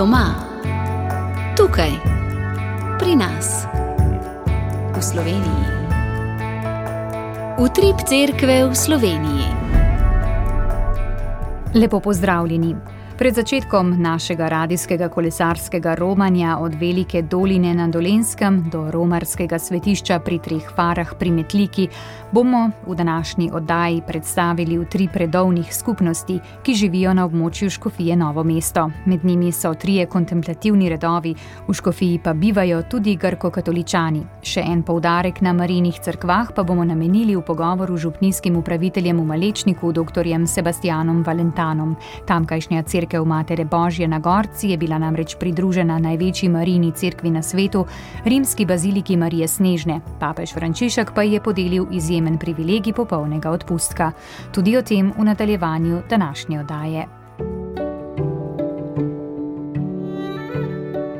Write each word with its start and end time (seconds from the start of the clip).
Doma, 0.00 0.32
tukaj, 1.60 1.92
pri 2.96 3.20
nas, 3.20 3.68
v 4.96 4.96
Sloveniji. 4.96 5.66
Utrip 7.60 8.00
cerkve 8.08 8.64
v 8.64 8.72
Sloveniji. 8.72 9.44
Lepo 11.76 12.00
pozdravljeni. 12.00 12.72
Pred 13.20 13.36
začetkom 13.36 14.00
našega 14.00 14.48
radijskega 14.48 15.08
kolesarskega 15.12 15.92
romanja 15.94 16.56
od 16.56 16.74
Velike 16.80 17.20
doline 17.22 17.74
na 17.74 17.84
Dolenskem 17.88 18.62
do 18.72 18.86
romarskega 18.90 19.58
svetišča 19.58 20.16
pri 20.24 20.38
Treh 20.40 20.70
farah 20.76 21.12
pri 21.18 21.30
Metliki 21.30 21.84
bomo 22.32 22.70
v 22.86 22.94
današnji 22.94 23.50
oddaji 23.52 24.00
predstavili 24.06 24.78
v 24.78 24.86
tri 24.88 25.08
predovnih 25.12 25.74
skupnosti, 25.74 26.38
ki 26.62 26.74
živijo 26.74 27.12
na 27.14 27.26
območju 27.28 27.70
Škofije 27.70 28.16
Novo 28.16 28.44
mesto. 28.44 28.86
Med 29.04 29.24
njimi 29.24 29.52
so 29.52 29.74
trije 29.74 30.06
kontemplativni 30.06 30.88
redovi, 30.88 31.34
v 31.68 31.74
Škofiji 31.74 32.18
pa 32.24 32.32
bivajo 32.32 32.82
tudi 32.82 33.16
grko-katoličani. 33.16 34.24
Še 34.42 34.64
en 34.64 34.82
poudarek 34.82 35.42
na 35.42 35.52
marinih 35.52 36.00
crkvah 36.00 36.54
pa 36.56 36.62
bomo 36.62 36.84
namenili 36.84 37.36
v 37.36 37.44
pogovoru 37.44 37.98
z 37.98 38.00
župnijskim 38.00 38.56
upraviteljem 38.56 39.20
v 39.20 39.24
Malečniku, 39.24 39.92
dr. 39.92 40.24
Sebastianom 40.46 41.22
Valentanom. 41.22 41.96
Tamkajšnja 42.26 42.82
crkva 42.82 43.09
cerkev 43.10 43.26
Matere 43.26 43.64
Božje 43.64 44.08
na 44.08 44.18
Gorci 44.18 44.70
je 44.70 44.76
bila 44.78 44.98
namreč 44.98 45.34
pridružena 45.34 45.98
največji 45.98 46.48
marini 46.48 46.92
cerkvi 46.92 47.30
na 47.30 47.42
svetu, 47.42 47.84
rimski 48.24 48.66
baziliki 48.66 49.16
Marije 49.16 49.48
Snežne. 49.48 50.00
Papež 50.20 50.54
Frančišek 50.54 51.10
pa 51.14 51.22
je 51.22 51.40
podelil 51.40 51.86
izjemen 51.90 52.38
privilegij 52.38 52.92
popolnega 52.92 53.50
odpustka. 53.50 54.12
Tudi 54.54 54.76
o 54.76 54.82
tem 54.82 55.12
v 55.18 55.24
nadaljevanju 55.24 56.02
današnje 56.08 56.60
oddaje. 56.60 57.06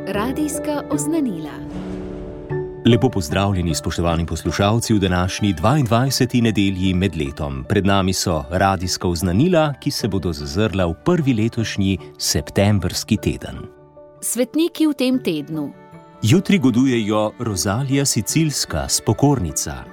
Radijska 0.06 0.82
oznanila. 0.90 1.69
Lepo 2.86 3.08
pozdravljeni, 3.08 3.74
spoštovani 3.74 4.26
poslušalci, 4.26 4.94
v 4.94 4.98
današnji 4.98 5.54
22. 5.54 6.42
nedelji 6.42 6.94
med 6.94 7.16
letom. 7.16 7.64
Pred 7.68 7.86
nami 7.86 8.12
so 8.12 8.44
radijska 8.50 9.08
oznanila, 9.08 9.74
ki 9.80 9.90
se 9.90 10.08
bodo 10.08 10.32
zazrla 10.32 10.86
v 10.86 10.94
prvi 11.04 11.34
letošnji 11.34 11.98
septembrski 12.18 13.16
teden. 13.16 13.58
Svetniki 14.20 14.86
v 14.86 14.94
tem 14.94 15.18
tednu. 15.18 15.72
Jutri 16.22 16.58
godujejo 16.58 17.32
Rozalija 17.38 18.04
Sicilska, 18.04 18.88
spokornica, 18.88 19.84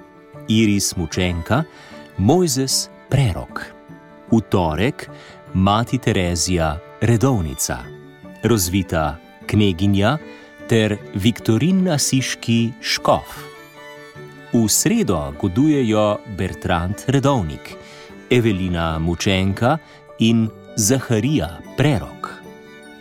Iris 0.47 0.95
Mučenka, 0.95 1.63
Mojzes 2.17 2.89
Prerok. 3.09 3.65
V 4.31 4.41
torek 4.49 5.09
Mati 5.53 5.97
Terezija, 5.97 6.79
redovnica, 7.01 7.77
rozvita 8.43 9.17
kneginja 9.47 10.17
ter 10.67 10.97
Viktorin 11.15 11.87
Asiški 11.89 12.73
Škof. 12.81 13.37
V 14.53 14.67
sredo 14.67 15.33
godujejo 15.39 16.17
Bertrand 16.37 16.95
Redovnik, 17.07 17.75
Evelina 18.29 18.99
Mučenka 18.99 19.77
in 20.19 20.49
Zaharija 20.75 21.49
Prerok. 21.77 22.29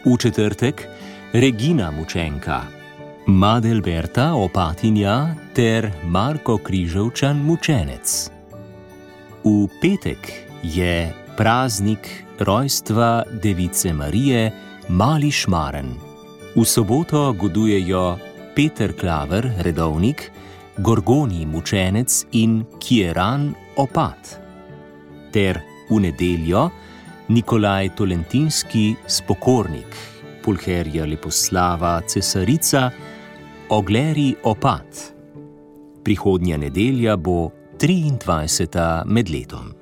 V 0.05 0.17
četrtek 0.19 0.87
Regina 1.33 1.91
Mučenka, 1.91 2.63
Madelberta 3.27 4.35
Opatinja 4.35 5.35
ter 5.55 5.91
Marko 6.05 6.59
Križovčan 6.59 7.37
Mučenec. 7.43 8.31
V 9.45 9.69
petek 9.81 10.33
je 10.63 11.13
praznik 11.37 12.09
rojstva 12.39 13.25
Device 13.43 13.93
Marije 13.93 14.53
Mali 14.89 15.31
Šmaren. 15.31 16.06
V 16.57 16.65
soboto 16.65 17.35
godujejo 17.37 18.17
Peter 18.55 18.97
Klaver, 18.97 19.45
redovnik, 19.61 20.33
Gorgoni 20.79 21.45
mučenec 21.47 22.25
in 22.33 22.65
Kieran 22.81 23.53
opat. 23.77 24.41
Ter 25.33 25.61
v 25.91 26.01
nedeljo 26.01 26.71
Nikolaj 27.29 27.93
Tolentinski 28.01 28.95
spokornik, 29.05 29.93
Pulherja 30.41 31.05
leposlava 31.05 32.01
cesarica, 32.09 32.89
Ogleri 33.69 34.33
opat. 34.49 35.13
Prihodnja 36.01 36.57
nedelja 36.57 37.21
bo 37.21 37.53
23. 37.77 39.05
med 39.05 39.29
letom. 39.29 39.75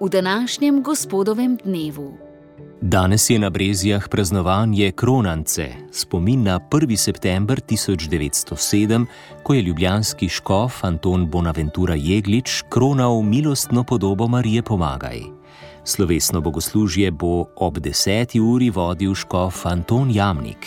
V 0.00 0.08
današnjem 0.08 0.82
gospodovem 0.82 1.58
dnevu. 1.64 2.29
Danes 2.82 3.30
je 3.30 3.38
na 3.38 3.50
Brezijah 3.50 4.08
praznovanje 4.08 4.92
Kronance, 4.92 5.68
spomin 5.92 6.42
na 6.42 6.58
1. 6.70 6.96
september 6.96 7.60
1907, 7.60 9.06
ko 9.42 9.54
je 9.54 9.62
ljubljanski 9.62 10.28
škof 10.28 10.84
Anton 10.84 11.26
Bonaventura 11.30 11.94
Jeglič 11.94 12.62
kronal 12.68 13.22
milostno 13.22 13.84
podobo 13.84 14.28
Marije 14.28 14.62
Pomagaj. 14.62 15.20
Slovesno 15.84 16.40
bogoslužje 16.40 17.10
bo 17.10 17.44
ob 17.56 17.78
10. 17.78 18.40
uri 18.40 18.70
vodil 18.70 19.14
škof 19.14 19.66
Anton 19.66 20.10
Jamnik. 20.10 20.66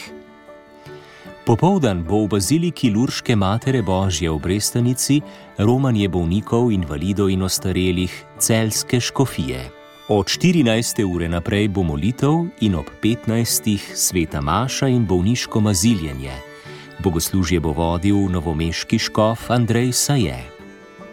Popoldan 1.46 2.04
bo 2.04 2.24
v 2.24 2.28
baziliki 2.28 2.90
Lurške 2.90 3.36
Matere 3.36 3.82
Božje 3.82 4.32
v 4.32 4.40
Brestanici 4.40 5.22
romanje 5.58 6.08
bolnikov, 6.08 6.72
invalidov 6.72 7.28
in 7.30 7.44
ostarelih 7.44 8.26
celske 8.40 9.00
škofije. 9.00 9.83
Od 10.08 10.28
14. 10.28 11.00
ure 11.08 11.30
naprej 11.32 11.72
bo 11.72 11.80
molitev 11.84 12.52
in 12.60 12.76
ob 12.76 12.92
15. 13.00 13.96
sveta 13.96 14.42
Maša 14.42 14.88
in 14.92 15.06
bolniško 15.08 15.60
maziljenje. 15.60 16.36
Bogoslužje 17.00 17.60
bo 17.60 17.72
vodil 17.72 18.28
novomeški 18.28 19.00
škof 19.00 19.48
Andrej 19.48 19.92
Saje. 19.96 20.44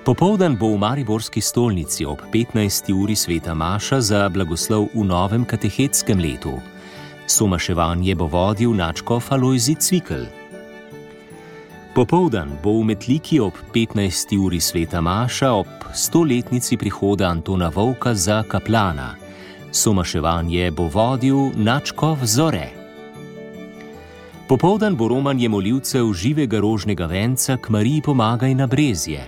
Popoldan 0.04 0.56
bo 0.58 0.74
v 0.74 0.78
Mariborski 0.78 1.40
stolnici 1.40 2.04
ob 2.04 2.18
15. 2.34 2.90
uri 2.90 3.14
sveta 3.14 3.54
Maša 3.54 4.00
za 4.00 4.28
blagoslov 4.28 4.90
v 4.94 5.06
novem 5.06 5.44
katehetskem 5.44 6.18
letu. 6.18 6.58
Somaševanje 7.30 8.14
bo 8.14 8.26
vodil 8.26 8.74
načkof 8.74 9.32
Alojzi 9.32 9.74
Cvikl. 9.78 10.39
Popoldan 12.00 12.56
bo 12.64 12.80
v 12.80 12.96
Metliki 12.96 13.36
ob 13.44 13.52
15. 13.76 14.32
uri 14.40 14.56
sveta 14.56 15.04
Maša 15.04 15.52
ob 15.52 15.68
stoletnici 15.92 16.80
prihoda 16.80 17.28
Antona 17.28 17.68
Vovka 17.68 18.14
za 18.16 18.40
kaplana. 18.48 19.20
Somaševanje 19.68 20.70
bo 20.72 20.88
vodil 20.88 21.52
Načkov 21.60 22.24
Zore. 22.24 22.72
Popoldan 24.48 24.96
bo 24.96 25.12
romanje 25.12 25.52
molivcev 25.52 26.08
živega 26.16 26.64
rožnega 26.64 27.04
venca 27.04 27.60
k 27.60 27.68
Mariji 27.68 28.00
pomagaj 28.00 28.54
na 28.56 28.64
brezje. 28.64 29.20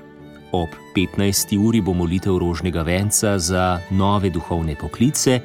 Ob 0.57 0.73
15. 0.97 1.53
uri 1.61 1.85
bo 1.85 1.93
molitev 1.93 2.41
rožnega 2.41 2.81
venca 2.89 3.37
za 3.37 3.85
nove 3.93 4.33
duhovne 4.33 4.81
poklice 4.81 5.41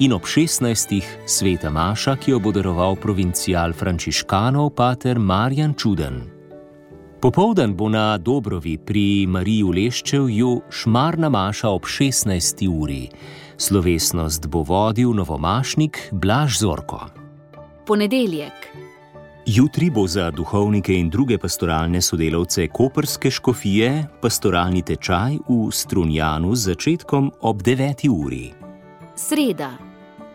in 0.00 0.16
ob 0.16 0.24
16. 0.24 0.96
sveta 1.28 1.68
Maša, 1.68 2.16
ki 2.16 2.30
jo 2.30 2.40
bo 2.40 2.48
daroval 2.48 2.96
provincial 2.96 3.76
frančiškanov 3.76 4.72
pater 4.72 5.20
Marjan 5.20 5.76
Čuden. 5.76 6.39
Popoldan 7.20 7.76
bo 7.76 7.88
na 7.88 8.16
Dobrovi 8.16 8.78
pri 8.80 9.28
Mariji 9.28 9.60
v 9.60 9.72
Leščevju 9.76 10.50
šmarna 10.72 11.28
maša 11.28 11.68
ob 11.68 11.84
16. 11.84 12.64
uri. 12.64 13.10
Slovesnost 13.60 14.48
bo 14.48 14.64
vodil 14.64 15.12
novomašnik 15.12 16.16
Blaž 16.16 16.56
Zorko. 16.64 17.00
Ponedeljek. 17.84 18.72
Jutri 19.44 19.90
bo 19.92 20.06
za 20.08 20.30
duhovnike 20.32 20.96
in 20.96 21.12
druge 21.12 21.36
pastoralne 21.36 22.00
sodelavce 22.00 22.68
Koperske 22.72 23.28
škofije 23.28 23.92
pastoralni 24.24 24.80
tečaj 24.80 25.44
v 25.44 25.68
Strunjanu 25.68 26.56
z 26.56 26.72
začetkom 26.72 27.32
ob 27.44 27.60
9. 27.60 28.08
uri. 28.08 28.48
Sreda. 29.12 29.89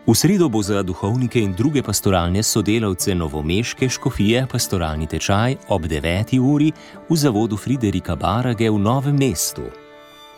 V 0.06 0.14
sredo 0.14 0.46
bo 0.50 0.62
za 0.62 0.86
duhovnike 0.86 1.42
in 1.42 1.54
druge 1.58 1.82
pastoralne 1.82 2.44
sodelavce 2.44 3.16
Novomeške 3.16 3.90
škofije 3.90 4.46
pastoralni 4.46 5.08
tečaj 5.10 5.56
ob 5.68 5.90
9. 5.90 6.38
uri 6.38 6.70
v 7.10 7.16
zavodu 7.18 7.58
Friderika 7.58 8.14
Barage 8.16 8.70
v 8.70 8.78
Novem 8.78 9.18
mestu. 9.18 9.66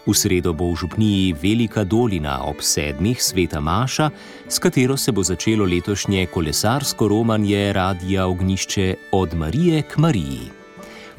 V 0.07 0.15
sredo 0.15 0.55
bo 0.55 0.71
v 0.71 0.79
župniji 0.79 1.35
Velika 1.35 1.83
Dolina 1.83 2.47
ob 2.47 2.63
sedmih 2.63 3.19
sveta 3.19 3.59
Maša, 3.59 4.09
s 4.47 4.55
katero 4.55 4.95
se 4.95 5.11
bo 5.11 5.19
začelo 5.23 5.67
letošnje 5.67 6.31
kolesarsko 6.31 7.07
romanje 7.07 7.73
Radija 7.73 8.23
Ognišče 8.27 8.95
od 9.11 9.35
Marije 9.35 9.83
k 9.83 9.97
Mariji. 9.97 10.47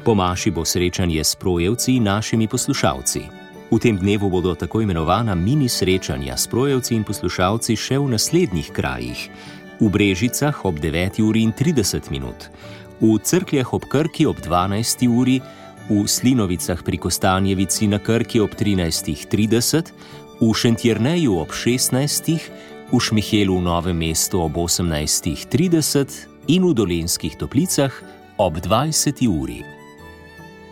Po 0.01 0.17
Maši 0.17 0.49
bo 0.49 0.65
srečanje 0.65 1.21
s 1.21 1.35
projevci 1.35 1.99
našimi 1.99 2.47
poslušalci. 2.47 3.38
V 3.69 3.77
tem 3.77 3.93
dnevu 3.93 4.29
bodo 4.29 4.55
tako 4.57 4.81
imenovana 4.81 5.35
mini 5.35 5.69
srečanja 5.69 6.37
s 6.37 6.49
projevci 6.49 6.95
in 6.97 7.05
poslušalci 7.05 7.77
še 7.77 8.01
v 8.01 8.09
naslednjih 8.17 8.73
krajih: 8.73 9.29
v 9.77 9.85
Brežicah 9.93 10.65
ob 10.65 10.81
9:30 10.81 12.09
minut, 12.09 12.49
v 12.97 13.21
Crkljah 13.21 13.69
ob 13.73 13.85
Krki 13.85 14.25
ob 14.25 14.41
12. 14.41 15.05
uri, 15.05 15.37
v 15.85 16.01
Slinovicah 16.01 16.81
pri 16.81 16.97
Kostanjevici 16.97 17.85
na 17.85 18.01
Krki 18.01 18.41
ob 18.41 18.57
13.30, 18.57 19.93
v 20.41 20.49
Šentjerneju 20.49 21.37
ob 21.37 21.53
16. 21.53 22.41
v 22.89 22.97
Šmihelu 22.97 23.53
v 23.53 23.61
Novem 23.61 23.97
mestu 24.01 24.41
ob 24.41 24.57
18.30 24.57 26.49
in 26.49 26.65
v 26.65 26.73
Dolenskih 26.73 27.37
toplicah 27.37 27.93
ob 28.41 28.57
20. 28.57 29.29
uri. 29.29 29.78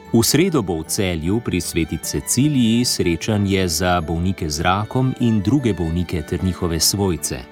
V 0.08 0.24
sredo 0.24 0.64
bo 0.64 0.80
v 0.80 0.88
celju 0.88 1.44
pri 1.44 1.60
sveti 1.60 2.00
Ceciliji 2.00 2.86
srečanje 2.88 3.68
za 3.68 4.00
bolnike 4.00 4.48
z 4.48 4.64
rakom 4.64 5.12
in 5.20 5.44
druge 5.44 5.74
bolnike 5.74 6.22
ter 6.24 6.44
njihove 6.44 6.80
svojce. 6.80 7.44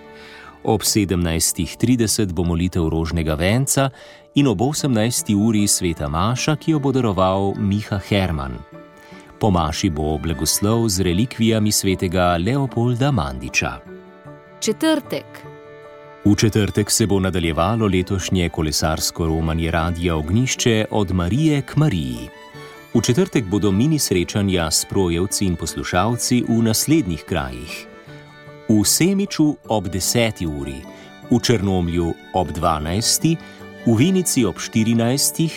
Ob 0.63 0.81
17.30 0.81 2.31
bo 2.31 2.44
molitev 2.48 2.88
rožnega 2.88 3.36
venca 3.36 3.90
in 4.36 4.48
ob 4.48 4.62
18. 4.62 5.36
uri 5.36 5.68
sveta 5.68 6.07
Maša, 6.07 6.56
ki 6.56 6.72
jo 6.72 6.80
bo 6.80 6.96
daroval 6.96 7.54
Miha 7.60 8.00
Herman. 8.00 8.56
Po 9.40 9.51
Maši 9.51 9.90
bo 9.90 10.16
blagoslov 10.18 10.88
z 10.90 11.12
relikvijami 11.12 11.72
svetega 11.72 12.40
Leopolda 12.40 13.12
Mandiča. 13.12 13.84
Četrtek. 14.60 15.44
V 16.25 16.36
četrtek 16.36 16.92
se 16.92 17.06
bo 17.08 17.19
nadaljevalo 17.19 17.86
letošnje 17.86 18.50
kolesarsko 18.50 19.28
romanje 19.28 19.72
Radija 19.72 20.16
Ognišče 20.16 20.86
od 20.92 21.12
Marije 21.12 21.62
k 21.62 21.75
Mariji. 21.75 22.44
V 22.95 23.01
četrtek 23.03 23.45
bodo 23.45 23.71
mini 23.71 24.00
srečanja 24.00 24.71
s 24.71 24.86
projevci 24.86 25.45
in 25.45 25.56
poslušalci 25.59 26.47
v 26.47 26.63
naslednjih 26.63 27.24
krajih: 27.27 27.88
v 28.71 28.86
Semiču 28.88 29.56
ob 29.68 29.92
10. 29.92 30.47
uri, 30.47 30.80
v 31.27 31.36
Črnomlju 31.36 32.13
ob 32.33 32.47
12. 32.56 33.36
v 33.86 33.95
Vinici 34.00 34.45
ob 34.47 34.56
14. 34.56 35.51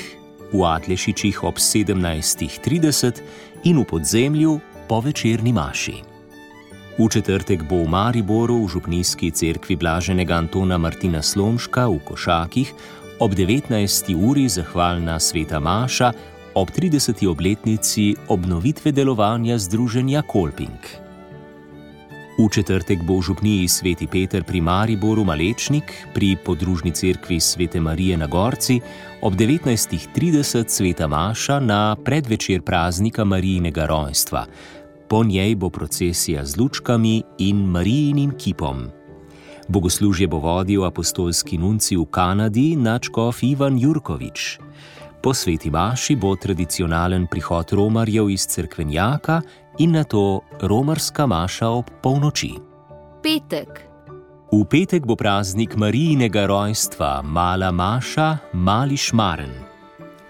v 0.51 0.59
Atlešičih 0.67 1.45
ob 1.47 1.63
17.30 1.63 3.23
in 3.71 3.79
v 3.79 3.85
podzemlju 3.87 4.61
po 4.91 4.99
večerni 4.99 5.55
maši. 5.55 6.03
V 6.99 7.07
četrtek 7.07 7.63
bo 7.63 7.87
v 7.87 7.89
Mariboru 7.89 8.67
v 8.67 8.69
Župnijski 8.69 9.31
cerkvi 9.31 9.79
Blaženega 9.79 10.35
Antona 10.35 10.75
Martina 10.75 11.23
Slomška 11.23 11.87
v 11.87 12.03
Košakih 12.03 12.75
ob 13.23 13.31
19. 13.31 13.79
uri 14.27 14.51
zahvalna 14.51 15.23
sveta 15.23 15.63
Maša 15.63 16.38
ob 16.59 16.71
30. 16.75 17.27
obletnici 17.31 18.17
obnovitve 18.29 18.91
delovanja 18.93 19.59
Združenja 19.59 20.23
Kolping. 20.27 20.83
V 22.39 22.49
četrtek 22.51 22.99
bo 23.07 23.23
v 23.23 23.31
Župniji 23.31 23.69
sveti 23.69 24.11
Peter 24.11 24.43
pri 24.43 24.59
Mariboru 24.61 25.23
Malečnik 25.23 26.11
pri 26.11 26.35
podružni 26.35 26.91
cerkvi 26.91 27.39
svete 27.39 27.79
Marije 27.79 28.19
na 28.19 28.27
Gorci 28.27 28.81
ob 29.23 29.39
19.30 29.39 30.67
sveta 30.67 31.07
Maša 31.07 31.63
na 31.63 31.95
predvečer 31.95 32.67
praznika 32.67 33.23
Marijinega 33.25 33.87
rojstva. 33.87 34.47
Po 35.09 35.23
njej 35.25 35.55
bo 35.55 35.71
procesija 35.71 36.43
z 36.43 36.59
lučkami 36.59 37.23
in 37.39 37.71
Marijinim 37.71 38.35
kipom. 38.35 38.91
Bogoslužje 39.69 40.27
bo 40.27 40.43
vodil 40.43 40.83
apostolski 40.85 41.59
nunci 41.59 41.95
v 41.95 42.03
Kanadi, 42.11 42.75
načkov 42.75 43.47
Ivan 43.47 43.79
Jurkovič. 43.79 44.68
Po 45.23 45.35
sveti 45.35 45.71
Maši 45.71 46.17
bo 46.17 46.37
tradicionalen 46.37 47.27
prihod 47.27 47.73
romarjev 47.73 48.31
iz 48.31 48.47
crkvenjaka 48.47 49.41
in 49.79 49.93
na 49.93 50.05
to 50.05 50.41
romarska 50.63 51.27
Maša 51.27 51.69
ob 51.69 51.91
polnoči. 52.03 52.55
Petek. 53.23 53.89
V 54.53 54.65
petek 54.65 55.07
bo 55.07 55.17
praznik 55.17 55.77
Marijinega 55.77 56.47
rojstva, 56.47 57.23
mala 57.23 57.73
Maša, 57.73 58.39
mali 58.53 58.97
šmaren. 58.97 59.51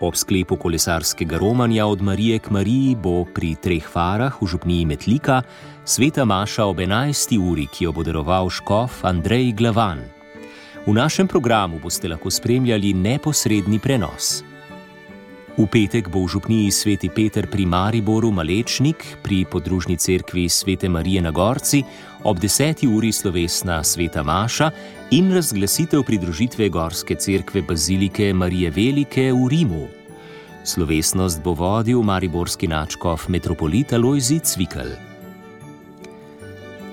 Ob 0.01 0.17
sklepu 0.17 0.57
kolesarskega 0.57 1.39
romanja 1.39 1.87
od 1.87 2.03
Marije 2.03 2.39
k 2.39 2.51
Mariji 2.51 2.97
bo 2.97 3.25
pri 3.25 3.55
treh 3.55 3.85
farah 3.85 4.43
v 4.43 4.47
župniji 4.47 4.87
Metlika 4.87 5.43
sveta 5.85 6.25
Maša 6.25 6.65
ob 6.65 6.79
11. 6.79 7.39
uri, 7.39 7.67
ki 7.67 7.85
jo 7.85 7.93
bo 7.93 8.03
daroval 8.03 8.51
škof 8.51 9.05
Andrej 9.05 9.53
Glavan. 9.53 10.01
V 10.87 10.95
našem 10.95 11.29
programu 11.29 11.79
boste 11.83 12.09
lahko 12.09 12.31
spremljali 12.31 12.95
neposredni 12.95 13.79
prenos. 13.79 14.48
V 15.59 15.67
petek 15.67 16.07
bo 16.07 16.23
v 16.23 16.31
župniji 16.39 16.71
sveti 16.71 17.11
Peter 17.11 17.43
pri 17.51 17.67
Mariboru 17.67 18.31
Malečnik 18.31 19.19
pri 19.27 19.43
podružni 19.43 19.99
cerkvi 19.99 20.47
svete 20.47 20.87
Marije 20.87 21.19
na 21.19 21.35
Gorci 21.35 21.83
ob 22.23 22.39
10. 22.39 22.87
uri 22.87 23.11
slovesna 23.11 23.83
sveta 23.83 24.23
Maša 24.23 24.71
in 25.11 25.35
razglasitev 25.35 26.07
pridružitve 26.07 26.71
Gorske 26.71 27.19
cerkve 27.19 27.67
Bazilike 27.67 28.31
Marije 28.31 28.71
Velike 28.71 29.35
v 29.35 29.43
Rimu. 29.51 29.85
Slovesnost 30.63 31.43
bo 31.43 31.59
vodil 31.59 32.07
mariborski 32.07 32.71
načkov 32.71 33.27
metropolita 33.27 33.99
Lojzi 33.99 34.39
Cvikl. 34.39 34.95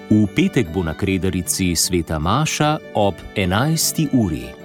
V 0.10 0.26
petek 0.34 0.74
bo 0.74 0.82
na 0.82 0.98
kredarici 0.98 1.78
sveta 1.78 2.18
Maša 2.18 2.98
ob 2.98 3.14
11. 3.38 4.10
uri. 4.10 4.65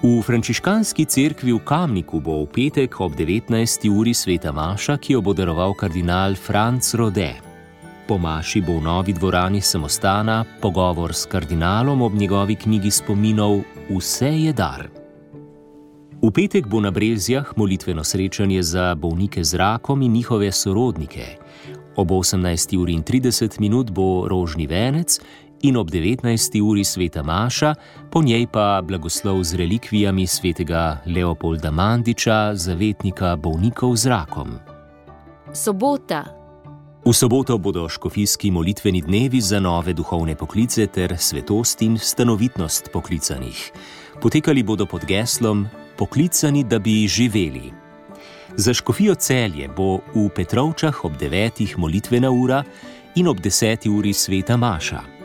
V 0.00 0.24
frančiškanski 0.24 1.04
cerkvi 1.04 1.52
v 1.52 1.60
Kamniku 1.60 2.24
bo 2.24 2.40
v 2.40 2.48
petek 2.48 3.04
ob 3.04 3.12
19. 3.12 3.52
uri 3.92 4.16
sveta 4.16 4.48
Maša, 4.48 4.96
ki 4.96 5.12
jo 5.12 5.20
bo 5.20 5.36
daroval 5.36 5.76
kardinal 5.76 6.32
Franz 6.40 6.96
Rode. 6.96 7.36
Po 8.08 8.16
Maši 8.16 8.64
bo 8.64 8.80
v 8.80 8.88
novi 8.88 9.12
dvorani 9.12 9.60
samostana 9.60 10.48
pogovor 10.56 11.12
s 11.12 11.28
kardinalom 11.28 12.00
ob 12.00 12.16
njegovi 12.16 12.56
knjigi 12.56 12.88
spominov 12.88 13.60
Vse 13.92 14.48
je 14.48 14.52
dar. 14.56 14.88
V 16.24 16.28
petek 16.32 16.64
bo 16.64 16.80
na 16.80 16.88
Brezjah 16.88 17.52
molitveno 17.52 18.00
srečanje 18.00 18.64
za 18.64 18.96
bolnike 18.96 19.44
z 19.44 19.60
rakom 19.60 20.00
in 20.00 20.16
njihove 20.16 20.48
sorodnike. 20.48 21.36
Ob 22.00 22.08
18.30 22.08 23.60
minut 23.60 23.92
bo 23.92 24.24
rožni 24.24 24.64
venec 24.64 25.20
in 25.62 25.76
ob 25.76 25.90
19. 25.90 26.60
uri 26.62 26.84
sveta 26.84 27.22
Maša, 27.22 27.74
po 28.10 28.22
njej 28.22 28.46
pa 28.46 28.82
blagoslov 28.82 29.44
z 29.44 29.54
relikvijami 29.54 30.26
svetega 30.26 30.98
Leopolda 31.06 31.70
Mandiča, 31.70 32.54
zavetnika 32.54 33.36
bolnikov 33.36 33.96
z 33.96 34.06
rakom. 34.06 34.58
Sobota. 35.52 36.24
V 37.04 37.12
soboto 37.12 37.58
bodo 37.58 37.88
škofijski 37.88 38.50
molitveni 38.50 39.00
dnevi 39.00 39.40
za 39.40 39.60
nove 39.60 39.92
duhovne 39.92 40.36
poklice 40.36 40.86
ter 40.86 41.16
svetost 41.18 41.82
in 41.82 41.98
stanovitnost 41.98 42.90
poklicanih. 42.92 43.72
Potekali 44.20 44.62
bodo 44.62 44.86
pod 44.86 45.04
geslom: 45.04 45.66
Poklicani, 45.96 46.64
da 46.64 46.78
bi 46.78 47.08
živeli. 47.08 47.72
Za 48.56 48.74
škofijo 48.74 49.14
celje 49.14 49.68
bo 49.68 50.00
v 50.14 50.28
Petrovčah 50.28 51.04
ob 51.04 51.12
9. 51.16 51.76
molitvena 51.76 52.30
ura 52.30 52.64
in 53.14 53.28
ob 53.28 53.40
10. 53.40 53.88
uri 53.98 54.12
sveta 54.12 54.56
Maša. 54.56 55.19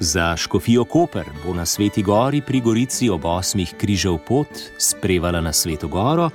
Za 0.00 0.36
Škofijo 0.36 0.84
Koper 0.84 1.24
bo 1.46 1.54
na 1.54 1.66
Sveti 1.66 2.02
Gori 2.02 2.40
pri 2.40 2.60
Gorici 2.60 3.10
ob 3.10 3.22
8. 3.22 3.74
križev 3.76 4.18
pot 4.18 4.46
sprevala 4.78 5.40
na 5.40 5.52
Sveto 5.52 5.88
Goro, 5.88 6.30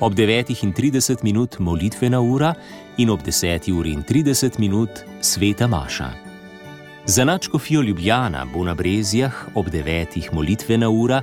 ob 0.00 0.14
9.30 0.14 1.24
minut 1.24 1.58
molitvena 1.58 2.20
ura 2.20 2.54
in 2.96 3.10
ob 3.10 3.20
10.30 3.20 4.58
minut 4.58 4.90
Sveta 5.20 5.66
Maša. 5.66 6.10
Za 7.06 7.24
Načkofijo 7.24 7.82
Ljubljana 7.82 8.46
bo 8.54 8.64
na 8.64 8.74
Brezjah 8.74 9.34
ob 9.54 9.66
9. 9.66 10.32
molitvena 10.32 10.88
ura 10.88 11.22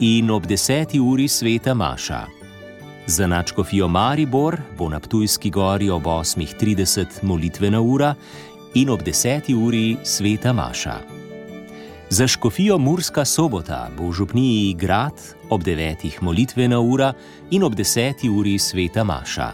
in 0.00 0.30
ob 0.30 0.46
10. 0.46 1.00
uri 1.12 1.28
Sveta 1.28 1.74
Maša. 1.74 2.26
Za 3.06 3.26
Načkofijo 3.26 3.88
Maribor 3.88 4.56
bo 4.78 4.88
na 4.88 5.00
Ptujski 5.00 5.50
gori 5.50 5.90
ob 5.90 6.02
8.30 6.02 7.06
molitvena 7.22 7.80
ura 7.80 8.14
in 8.74 8.90
ob 8.90 9.02
10. 9.02 9.54
uri 9.66 9.96
Sveta 10.04 10.52
Maša. 10.52 11.19
Za 12.12 12.26
škofijo 12.26 12.78
Murska 12.78 13.24
sobota 13.24 13.88
bo 13.98 14.08
v 14.08 14.12
župniji 14.12 14.74
grad 14.74 15.14
ob 15.50 15.62
9. 15.62 16.10
molitvena 16.20 16.80
ura 16.80 17.12
in 17.50 17.62
ob 17.62 17.74
10. 17.74 18.38
uri 18.38 18.58
sveta 18.58 19.04
Maša. 19.04 19.52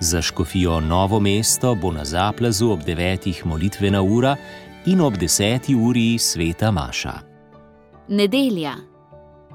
Za 0.00 0.22
škofijo 0.22 0.80
Novo 0.80 1.20
mesto 1.20 1.74
bo 1.74 1.92
na 1.92 2.04
zaplazu 2.04 2.70
ob 2.70 2.80
9. 2.80 3.44
molitvena 3.44 4.02
ura 4.02 4.36
in 4.86 5.00
ob 5.00 5.14
10. 5.14 5.76
uri 5.88 6.18
sveta 6.18 6.70
Maša. 6.70 7.20
Nedelja. 8.08 8.74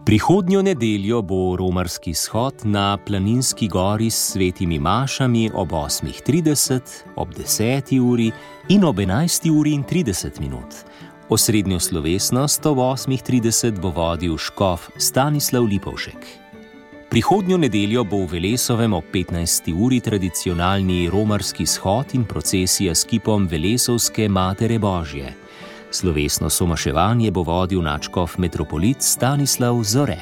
Prihodnjo 0.05 0.61
nedeljo 0.61 1.21
bo 1.21 1.55
romarski 1.55 2.13
shod 2.13 2.55
na 2.63 2.97
planinski 3.05 3.67
gori 3.67 4.09
s 4.09 4.31
svetimi 4.31 4.79
mašami 4.79 5.51
ob 5.53 5.71
8.30, 5.71 6.79
ob 7.15 7.33
10. 7.33 7.99
uri 7.99 8.31
in 8.67 8.83
ob 8.83 8.99
11. 8.99 9.59
uri 9.59 9.71
in 9.71 9.83
30 9.83 10.39
minut. 10.39 10.88
Osrednjo 11.29 11.79
slovesnost 11.79 12.65
ob 12.65 12.77
8.30 12.77 13.79
bo 13.79 13.89
vodil 13.89 14.37
škof 14.37 14.89
Stanislav 14.97 15.63
Lipovšek. 15.63 16.25
Prihodnjo 17.09 17.57
nedeljo 17.57 18.03
bo 18.03 18.25
v 18.25 18.31
Velesovem 18.31 18.93
ob 18.93 19.03
15. 19.13 19.69
uri 19.77 19.99
tradicionalni 19.99 21.09
romarski 21.09 21.65
shod 21.65 22.15
in 22.17 22.25
procesija 22.25 22.95
s 22.95 23.05
kipom 23.05 23.47
Velesovske 23.47 24.29
Matere 24.29 24.79
Božje. 24.79 25.33
Slovesno 25.91 26.49
somaševanje 26.49 27.31
bo 27.31 27.43
vodil 27.43 27.81
načkov 27.81 28.33
metropolit 28.37 29.01
Stanislav 29.01 29.83
Zore. 29.83 30.19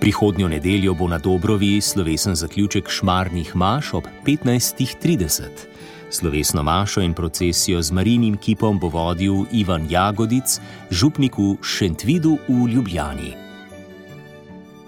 Prihodnjo 0.00 0.48
nedeljo 0.48 0.94
bo 0.94 1.08
na 1.08 1.18
Dobrovi 1.18 1.80
slovesen 1.80 2.34
zaključek 2.34 2.88
šmarnih 2.88 3.56
maš 3.56 3.94
ob 3.94 4.04
15.30. 4.26 5.73
Slovesno 6.14 6.62
mašo 6.62 7.00
in 7.00 7.14
procesijo 7.14 7.82
z 7.82 7.90
marinim 7.90 8.36
kipom 8.36 8.78
bo 8.78 8.86
vodil 8.88 9.44
Ivan 9.50 9.90
Jagodic, 9.90 10.60
župnik 10.90 11.34
v 11.38 11.56
Šentvidu 11.62 12.38
v 12.48 12.68
Ljubljani. 12.70 13.32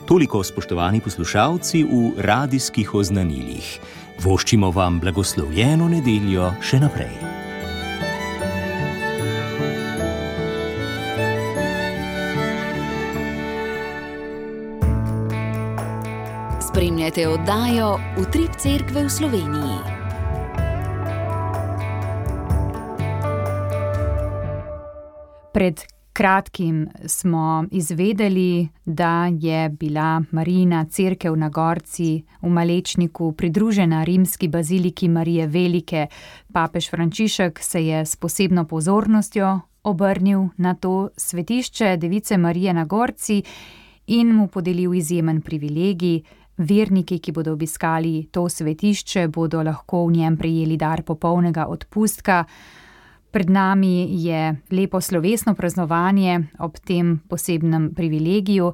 Toliko 0.07 0.45
spoštovani 0.45 1.01
poslušalci 1.01 1.83
v 1.83 2.13
radijskih 2.23 2.95
oznanilih. 2.95 3.81
Voščimo 4.23 4.71
vam 4.71 5.01
blagoslovljeno 5.03 5.89
nedeljo 5.91 6.53
še 6.63 6.79
naprej. 6.79 7.11
Spremljate 16.71 17.29
oddajo 17.29 17.99
Utrip 18.23 18.63
Cerkve 18.63 19.09
v 19.09 19.11
Sloveniji. 19.11 19.96
Pred 25.57 25.81
kratkim 26.13 26.89
smo 27.07 27.65
izvedeli, 27.71 28.69
da 28.85 29.27
je 29.41 29.69
bila 29.69 30.23
Marina 30.31 30.85
crkev 30.85 31.37
na 31.37 31.49
Gorci 31.49 32.25
v 32.43 32.49
Malečniku 32.49 33.33
pridružena 33.33 34.05
rimski 34.05 34.49
baziliki 34.49 35.09
Marije 35.09 35.47
Velike. 35.47 36.07
Papež 36.53 36.91
Frančišek 36.91 37.59
se 37.63 37.87
je 37.87 38.07
s 38.07 38.17
posebno 38.17 38.65
pozornostjo 38.65 39.61
obrnil 39.83 40.49
na 40.57 40.75
to 40.75 41.09
svetišče 41.17 41.97
Device 41.97 42.37
Marije 42.37 42.75
na 42.75 42.85
Gorci 42.85 43.43
in 44.07 44.35
mu 44.35 44.49
podelil 44.49 44.95
izjemen 44.95 45.41
privilegij. 45.41 46.23
Verniki, 46.57 47.19
ki 47.19 47.33
bodo 47.33 47.53
obiskali 47.53 48.29
to 48.33 48.49
svetišče, 48.49 49.29
bodo 49.29 49.63
lahko 49.63 50.07
v 50.07 50.13
njem 50.13 50.37
prejeli 50.37 50.77
dar 50.77 51.03
popolnega 51.03 51.67
odpustka. 51.67 52.45
Pred 53.31 53.51
nami 53.51 54.23
je 54.25 54.57
lepo 54.71 55.01
slovesno 55.01 55.55
praznovanje 55.55 56.49
ob 56.59 56.79
tem 56.79 57.21
posebnem 57.29 57.91
privilegiju, 57.95 58.73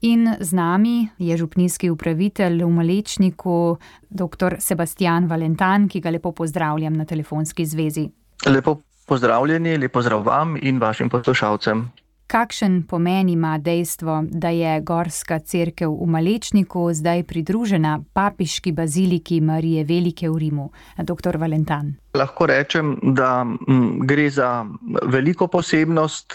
in 0.00 0.28
z 0.40 0.52
nami 0.52 1.08
je 1.18 1.36
župnijski 1.36 1.90
upravitelj 1.90 2.62
v 2.62 2.70
Malečniku, 2.70 3.76
dr. 4.10 4.56
Sebastian 4.58 5.26
Valentan, 5.26 5.88
ki 5.88 6.00
ga 6.00 6.10
lepo 6.10 6.32
pozdravljam 6.32 6.94
na 6.94 7.04
telefonski 7.04 7.66
zvezi. 7.66 8.08
Lepo 8.46 8.78
pozdravljeni, 9.06 9.78
lepo 9.78 10.02
zdrav 10.02 10.22
vam 10.22 10.56
in 10.62 10.78
vašim 10.78 11.10
poslušalcem. 11.10 11.90
Kakšen 12.34 12.82
pomen 12.90 13.28
ima 13.28 13.58
dejstvo, 13.58 14.24
da 14.30 14.48
je 14.48 14.80
Gorska 14.80 15.38
crkev 15.38 15.92
v 16.02 16.06
Malečniku 16.10 16.88
zdaj 16.92 17.22
pridružena 17.30 18.00
papiški 18.12 18.72
baziliki 18.72 19.38
Marije 19.40 19.84
Velike 19.84 20.26
v 20.30 20.38
Rimu, 20.38 20.64
dr. 20.98 21.38
Valentan? 21.38 21.92
Lahko 22.18 22.48
rečem, 22.50 22.96
da 23.14 23.46
m, 23.46 24.00
gre 24.02 24.26
za 24.30 24.66
veliko 25.06 25.46
posebnost 25.46 26.34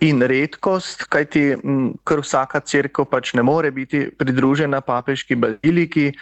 in 0.00 0.22
redkost, 0.22 1.02
kajti 1.10 1.42
m, 1.58 1.82
kar 2.04 2.22
vsaka 2.22 2.60
crkva 2.60 3.04
pač 3.10 3.34
ne 3.34 3.42
more 3.42 3.74
biti 3.74 4.06
pridružena 4.14 4.78
papiški 4.80 5.34
baziliki. 5.34 6.12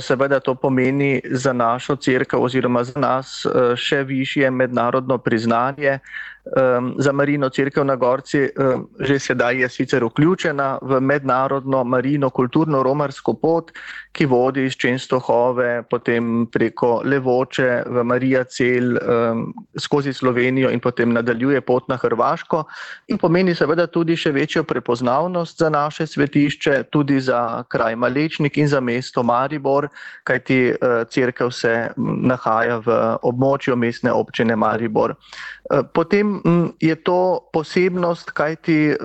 Seveda 0.00 0.40
to 0.40 0.54
pomeni 0.54 1.20
za 1.30 1.52
našo 1.52 1.96
crkvo 1.96 2.42
oziroma 2.46 2.82
za 2.84 3.00
nas 3.00 3.42
še 3.76 4.02
višje 4.02 4.50
mednarodno 4.50 5.18
priznanje, 5.18 5.98
um, 6.44 6.94
za 6.98 7.12
Marino 7.12 7.48
Cerkev 7.48 7.84
na 7.84 7.96
Gorci 7.96 8.48
um, 8.56 8.88
že 9.00 9.18
sedaj 9.18 9.60
je 9.60 9.68
sicer 9.68 10.04
vključena 10.04 10.78
v 10.82 11.00
mednarodno 11.00 11.84
marino 11.84 12.30
kulturno 12.30 12.82
romarsko 12.82 13.34
pot, 13.34 13.72
ki 14.12 14.26
vodi 14.26 14.64
iz 14.64 14.76
Čenstohove, 14.78 15.82
potem 15.90 16.46
preko 16.52 17.00
Levoče 17.04 17.82
v 17.86 18.04
Marija 18.04 18.44
cel 18.44 18.94
um, 18.94 19.52
skozi 19.78 20.12
Slovenijo 20.12 20.70
in 20.70 20.80
potem 20.80 21.12
nadaljuje 21.12 21.60
pot 21.60 21.88
na 21.88 21.96
Hrvaško 21.96 22.64
in 23.08 23.18
pomeni 23.18 23.54
seveda 23.54 23.86
tudi 23.86 24.16
še 24.16 24.30
večjo 24.30 24.64
prepoznavnost 24.64 25.58
za 25.58 25.70
naše 25.70 26.06
svetišče, 26.06 26.82
tudi 26.90 27.20
za 27.20 27.64
kraj 27.68 27.96
Malečnik 27.96 28.56
in 28.56 28.68
za 28.68 28.80
mesto 28.80 29.22
Maribor, 29.22 29.88
kajti 30.24 30.60
uh, 30.70 31.02
cerkev 31.08 31.50
se 31.50 31.74
nahaja 31.96 32.78
v 32.84 33.00
območju 33.22 33.76
mestne 33.76 34.12
občine 34.12 34.56
Maribor. 34.56 35.16
Uh, 35.64 35.80
potem 35.92 36.42
je 36.76 36.96
to 36.96 37.48
posebnost, 37.52 38.30
kajti 38.30 38.96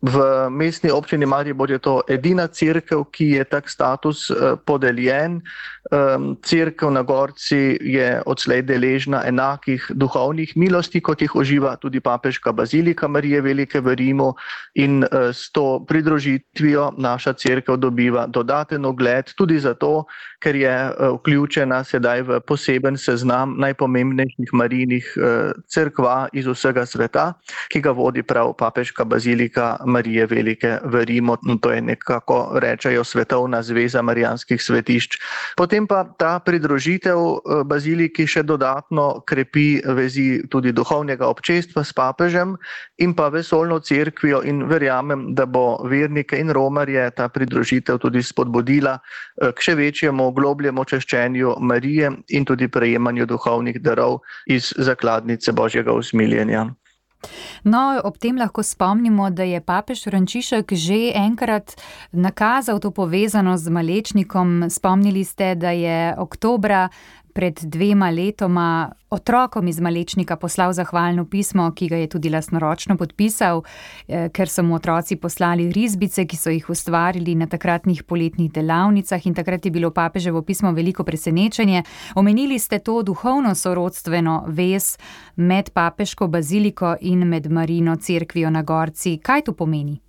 v 0.00 0.48
mestni 0.48 0.90
občini 0.90 1.26
Maribor 1.26 1.70
je 1.70 1.78
to 1.78 2.00
edina 2.08 2.48
crkva, 2.48 3.04
ki 3.12 3.36
je 3.36 3.44
tak 3.44 3.68
status 3.68 4.30
eh, 4.30 4.56
podeljen. 4.56 5.40
Crkva 6.44 6.90
na 6.92 7.02
Gorci 7.02 7.76
je 7.80 8.20
odslej 8.26 8.62
deležna 8.62 9.24
enakih 9.26 9.80
duhovnih 9.90 10.52
milosti, 10.56 11.00
kot 11.00 11.22
jih 11.24 11.34
uživa 11.34 11.74
tudi 11.80 12.00
papežka 12.00 12.52
bazilika 12.52 13.08
Marije 13.08 13.40
Velike 13.40 13.80
v 13.80 13.94
Rimu 13.96 14.34
in 14.74 15.04
eh, 15.04 15.32
s 15.32 15.52
to 15.52 15.84
pridružitvijo 15.88 16.94
naša 16.96 17.32
crkva 17.32 17.76
dobiva 17.76 18.26
dodaten 18.26 18.84
ogled 18.84 19.32
tudi 19.36 19.58
zato, 19.60 20.04
ker 20.40 20.56
je 20.56 20.72
eh, 20.72 20.92
vključena 21.18 21.84
sedaj 21.84 22.22
v 22.22 22.40
poseben 22.40 22.96
seznam 22.96 23.56
najpomembnejših 23.58 24.52
marinih 24.52 25.04
crkva 25.68 26.28
iz 26.32 26.46
vsega 26.46 26.86
sveta, 26.86 27.32
ki 27.68 27.80
ga 27.80 27.90
vodi 27.90 28.22
prav 28.22 28.52
papežka 28.56 29.04
bazilika 29.04 29.76
Marije 29.90 30.26
Velike 30.26 30.78
v 30.84 31.04
Rimu, 31.04 31.36
no, 31.42 31.56
to 31.58 31.72
je 31.74 31.80
nekako 31.82 32.58
rečejo 32.62 33.04
Svetovna 33.04 33.62
zveza 33.62 34.02
marijanskih 34.02 34.62
svetišč. 34.62 35.18
Potem 35.56 35.86
pa 35.86 36.04
ta 36.18 36.38
pridružitev 36.38 37.18
eh, 37.18 37.62
baziliki 37.64 38.26
še 38.26 38.42
dodatno 38.46 39.20
krepi 39.26 39.82
vezi 39.84 40.42
tudi 40.50 40.72
duhovnega 40.72 41.26
občestva 41.26 41.84
s 41.84 41.92
papežem 41.92 42.56
in 42.98 43.14
pa 43.14 43.28
vesolno 43.28 43.80
cerkvijo 43.80 44.42
in 44.46 44.64
verjamem, 44.70 45.34
da 45.34 45.46
bo 45.46 45.82
vernike 45.84 46.38
in 46.38 46.50
romarje 46.54 47.10
ta 47.16 47.28
pridružitev 47.28 47.98
tudi 47.98 48.22
spodbudila 48.22 48.98
eh, 48.98 49.52
k 49.52 49.68
še 49.68 49.74
večjemu, 49.74 50.30
globljemu 50.32 50.84
češčenju 50.84 51.56
Marije 51.60 52.12
in 52.28 52.44
tudi 52.44 52.68
prejemanju 52.68 53.26
duhovnih 53.26 53.80
darov 53.82 54.20
iz 54.46 54.72
zakladnice 54.78 55.52
Božjega 55.52 55.92
usmiljenja. 55.92 56.68
No, 57.64 58.00
ob 58.04 58.18
tem 58.18 58.38
lahko 58.38 58.62
spomnimo, 58.62 59.30
da 59.30 59.44
je 59.44 59.60
papež 59.60 60.04
Frančišek 60.08 60.72
že 60.72 61.12
enkrat 61.14 61.76
nakazal 62.12 62.80
to 62.80 62.90
povezanost 62.90 63.64
z 63.64 63.68
Malečnikom. 63.68 64.70
Spomnili 64.70 65.24
ste, 65.24 65.54
da 65.54 65.70
je 65.70 66.14
oktobra 66.16 66.88
pred 67.34 67.60
dvema 67.62 68.10
letoma 68.10 68.92
otrokom 69.10 69.68
iz 69.68 69.80
Malečnika 69.80 70.36
poslal 70.36 70.72
zahvalno 70.72 71.24
pismo, 71.24 71.70
ki 71.74 71.88
ga 71.88 71.96
je 71.96 72.08
tudi 72.08 72.30
lasnoročno 72.30 72.96
podpisal, 72.96 73.62
eh, 74.08 74.28
ker 74.28 74.48
so 74.48 74.62
mu 74.62 74.74
otroci 74.74 75.16
poslali 75.16 75.72
risbice, 75.72 76.26
ki 76.26 76.36
so 76.36 76.50
jih 76.50 76.70
ustvarili 76.70 77.34
na 77.34 77.46
takratnih 77.46 78.02
poletnih 78.02 78.52
delavnicah 78.52 79.26
in 79.26 79.34
takrat 79.34 79.64
je 79.64 79.70
bilo 79.70 79.90
papeževo 79.90 80.42
pismo 80.42 80.72
veliko 80.72 81.04
presenečenje. 81.04 81.82
Omenili 82.14 82.58
ste 82.58 82.78
to 82.78 83.02
duhovno 83.02 83.54
sorodstveno 83.54 84.44
vez 84.46 84.96
med 85.36 85.70
papeško 85.70 86.26
baziliko 86.26 86.96
in 87.00 87.28
med 87.28 87.50
Marino 87.50 87.96
cerkvijo 87.96 88.50
na 88.50 88.62
Gorci. 88.62 89.18
Kaj 89.22 89.42
to 89.42 89.52
pomeni? 89.52 90.00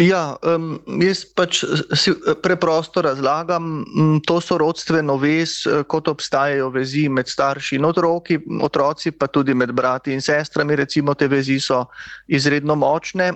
Ja, 0.00 0.38
um, 0.40 0.78
jaz 1.04 1.26
pač 1.36 1.58
si 1.92 2.14
preprosto 2.40 3.02
razlagam 3.04 3.82
to 4.24 4.38
sorodstveno 4.40 5.18
vez, 5.20 5.66
eh, 5.68 5.82
kot 5.84 6.08
obstajajo 6.08 6.70
vezi 6.72 7.04
med 7.12 7.28
starši 7.28 7.76
in 7.76 7.84
otroki, 7.84 8.38
otroci, 8.64 9.12
pa 9.12 9.28
tudi 9.28 9.54
med 9.54 9.74
brati 9.76 10.14
in 10.16 10.24
sestrami. 10.24 10.76
Recimo, 10.80 11.14
te 11.14 11.28
vezi 11.28 11.58
so 11.60 11.84
izredno 12.28 12.78
močne. 12.80 13.32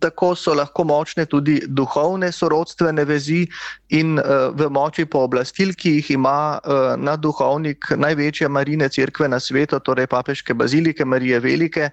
Tako 0.00 0.34
so 0.36 0.52
lahko 0.54 0.84
močne 0.84 1.24
tudi 1.24 1.62
duhovne 1.66 2.32
sorodstvene 2.32 3.04
vezi 3.08 3.46
in 3.92 4.16
uh, 4.18 4.48
v 4.56 4.68
moči 4.72 5.04
pooblastil, 5.04 5.74
ki 5.76 5.98
jih 5.98 6.10
ima 6.16 6.56
uh, 6.64 6.94
na 6.96 7.16
duhovnik 7.20 7.92
največje 7.96 8.48
marine 8.48 8.88
cerkve 8.88 9.28
na 9.28 9.40
svetu, 9.40 9.80
torej 9.84 10.08
papeške 10.08 10.54
bazilike 10.56 11.04
Marije 11.04 11.40
Velike, 11.40 11.90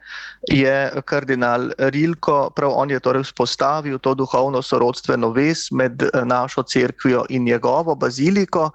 je 0.48 0.76
kardinal 1.06 1.70
Rilko, 1.92 2.50
prav 2.56 2.72
on 2.72 2.90
je 2.90 3.00
torej 3.04 3.28
vzpostavil 3.28 4.00
to 4.00 4.16
duhovno 4.16 4.62
sorodstveno 4.62 5.32
vez 5.36 5.68
med 5.72 6.04
eh, 6.04 6.26
našo 6.26 6.64
crkvijo 6.64 7.26
in 7.30 7.44
njegovo 7.44 7.96
baziliko. 7.96 8.72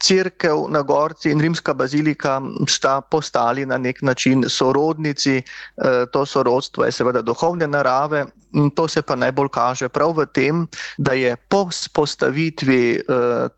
Cerkev 0.00 0.66
na 0.68 0.80
Gorci 0.82 1.30
in 1.30 1.40
Rimska 1.40 1.74
bazilika 1.74 2.40
sta 2.68 3.00
postali 3.00 3.66
na 3.66 3.78
nek 3.78 4.02
način 4.02 4.44
sorodnici, 4.48 5.36
e, 5.36 5.42
to 6.12 6.26
sorodstvo 6.26 6.84
je 6.84 6.92
seveda 6.92 7.22
duhovne 7.22 7.66
narave, 7.66 8.24
to 8.74 8.88
se 8.88 9.02
pa 9.02 9.14
najbolj 9.16 9.48
kaže 9.52 9.88
prav 9.88 10.16
v 10.16 10.26
tem, 10.26 10.66
da 10.98 11.12
je 11.12 11.36
po 11.36 11.68
spostavitvi 11.70 12.80
e, 12.94 13.00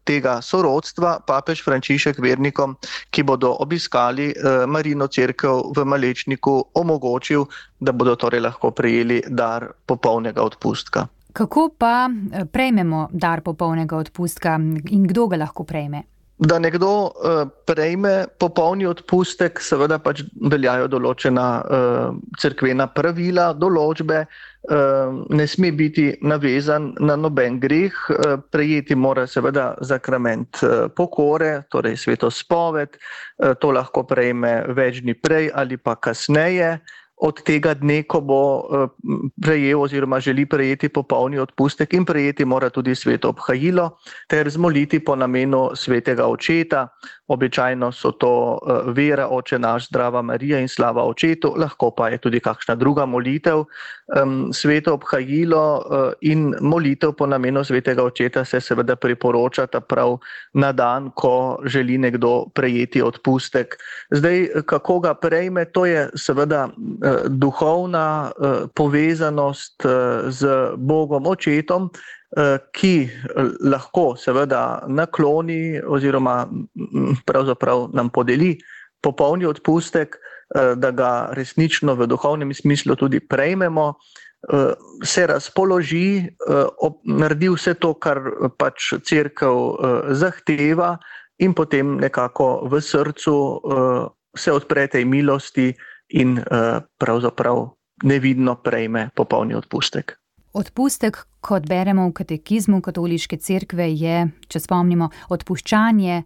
tega 0.04 0.40
sorodstva 0.42 1.20
papež 1.26 1.62
Frančišek 1.64 2.18
vernikom, 2.18 2.76
ki 3.10 3.22
bodo 3.22 3.54
obiskali 3.60 4.32
e, 4.32 4.66
Marino 4.66 5.06
cerkev 5.06 5.72
v 5.76 5.84
Malečniku, 5.84 6.58
omogočil, 6.74 7.46
da 7.80 7.92
bodo 7.92 8.16
torej 8.16 8.40
lahko 8.40 8.70
prejeli 8.70 9.22
dar 9.28 9.70
popolnega 9.86 10.42
odpustka. 10.42 11.06
Kako 11.32 11.70
pa 11.78 12.10
prejmemo 12.52 13.08
dar 13.12 13.40
popolnega 13.40 13.96
odpustka 13.96 14.58
in 14.90 15.06
kdo 15.08 15.26
ga 15.26 15.36
lahko 15.36 15.64
prejme? 15.64 16.02
Da 16.42 16.58
nekdo 16.58 16.90
uh, 16.90 17.48
prejme 17.66 18.26
popolni 18.38 18.86
odpustek, 18.86 19.60
seveda 19.62 20.00
pač 20.02 20.24
veljajo 20.50 20.88
določena 20.90 21.46
uh, 21.62 22.16
crkvena 22.40 22.88
pravila, 22.90 23.52
določbe, 23.54 24.24
uh, 24.26 25.20
ne 25.30 25.46
sme 25.46 25.70
biti 25.78 26.08
navezan 26.26 26.90
na 26.98 27.14
noben 27.20 27.60
greh, 27.62 27.94
uh, 28.10 28.40
prejeti 28.50 28.98
mora 28.98 29.26
seveda 29.30 29.76
zakrament 29.86 30.64
uh, 30.66 30.88
pokore, 30.90 31.60
torej 31.70 32.00
sveto 32.02 32.30
spoved, 32.30 32.98
uh, 32.98 33.54
to 33.54 33.70
lahko 33.70 34.02
prejme 34.10 34.56
več 34.74 34.98
dni 35.04 35.14
prej 35.14 35.52
ali 35.54 35.78
pa 35.78 35.94
kasneje 35.94 36.80
od 37.22 37.38
tega 37.46 37.74
dne, 37.78 38.02
ko 38.02 38.18
bo 38.20 38.40
eh, 38.42 38.86
prejel 39.38 39.82
oziroma 39.82 40.18
želi 40.20 40.42
prejeti 40.46 40.88
popolni 40.90 41.38
odpustek 41.38 41.94
in 41.94 42.04
prejeti 42.04 42.44
mora 42.44 42.70
tudi 42.70 42.94
sveto 42.98 43.30
obhajilo 43.30 43.98
ter 44.28 44.50
zmoliti 44.50 44.98
po 44.98 45.14
namenu 45.16 45.70
svetega 45.74 46.26
očeta. 46.26 46.88
Običajno 47.30 47.92
so 47.94 48.10
to 48.12 48.58
eh, 48.58 48.90
vera, 48.90 49.28
oče 49.30 49.58
naš, 49.58 49.86
zdrava 49.88 50.22
Marija 50.22 50.58
in 50.58 50.68
slava 50.68 51.04
očetu, 51.06 51.54
lahko 51.56 51.92
pa 51.94 52.10
je 52.10 52.18
tudi 52.18 52.40
kakšna 52.40 52.74
druga 52.74 53.06
molitev. 53.06 53.64
Sveto 54.52 54.94
obhajilo 54.94 55.64
eh, 55.80 56.12
in 56.28 56.52
molitev 56.60 57.14
po 57.16 57.26
namenu 57.26 57.64
svetega 57.64 58.04
očeta 58.04 58.44
se 58.44 58.60
seveda 58.60 58.96
priporočata 58.96 59.80
prav 59.80 60.18
na 60.52 60.72
dan, 60.72 61.10
ko 61.16 61.58
želi 61.64 61.98
nekdo 61.98 62.44
prejeti 62.54 63.02
odpustek. 63.02 63.76
Zdaj, 64.10 64.48
kako 64.66 65.00
ga 65.00 65.14
prejme, 65.14 65.64
to 65.64 65.86
je 65.86 66.10
seveda 66.16 66.68
duhovna 67.28 68.30
eh, 68.30 68.68
povezanost 68.74 69.84
eh, 69.84 70.28
z 70.28 70.76
Bogom 70.76 71.26
Očetom, 71.26 71.90
ki 72.72 73.10
lahko 73.60 74.14
seveda 74.16 74.86
nakloni 74.88 75.82
oziroma 75.84 76.46
pravzaprav 77.28 77.90
nam 77.92 78.08
podeli 78.08 78.56
popolni 79.04 79.44
odpustek, 79.44 80.16
da 80.52 80.90
ga 80.90 81.12
resnično 81.32 81.94
v 81.94 82.06
duhovnem 82.06 82.54
smislu 82.54 82.96
tudi 82.96 83.20
prejmemo, 83.20 83.94
se 85.04 85.26
razpoloži, 85.26 86.34
naredi 87.04 87.48
vse 87.48 87.74
to, 87.78 87.94
kar 87.94 88.18
pač 88.58 88.90
crkv 89.06 90.12
zahteva 90.18 90.96
in 91.38 91.54
potem 91.54 91.94
nekako 92.02 92.66
v 92.68 92.80
srcu 92.82 93.36
se 94.36 94.52
odpre 94.52 94.88
tej 94.90 95.06
milosti, 95.06 95.70
in 96.12 96.40
pravzaprav 96.98 97.68
nevidno 98.02 98.54
prejme 98.54 99.10
popolni 99.14 99.54
odpustek. 99.54 100.18
Odpustek, 100.52 101.16
kot 101.40 101.64
beremo 101.68 102.04
v 102.08 102.12
katekizmu 102.12 102.82
katoliške 102.84 103.38
cerkve, 103.40 103.88
je, 103.96 104.26
če 104.52 104.60
spomnimo, 104.60 105.08
odpuščanje 105.32 106.22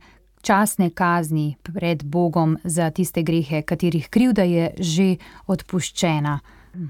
časne 0.47 0.91
kazni 0.95 1.57
pred 1.67 2.05
Bogom 2.05 2.57
za 2.65 2.91
tiste 2.91 3.23
grehe, 3.27 3.63
katerih 3.67 4.07
krivda 4.11 4.47
je 4.47 4.71
že 4.79 5.09
odpuščena. 5.51 6.39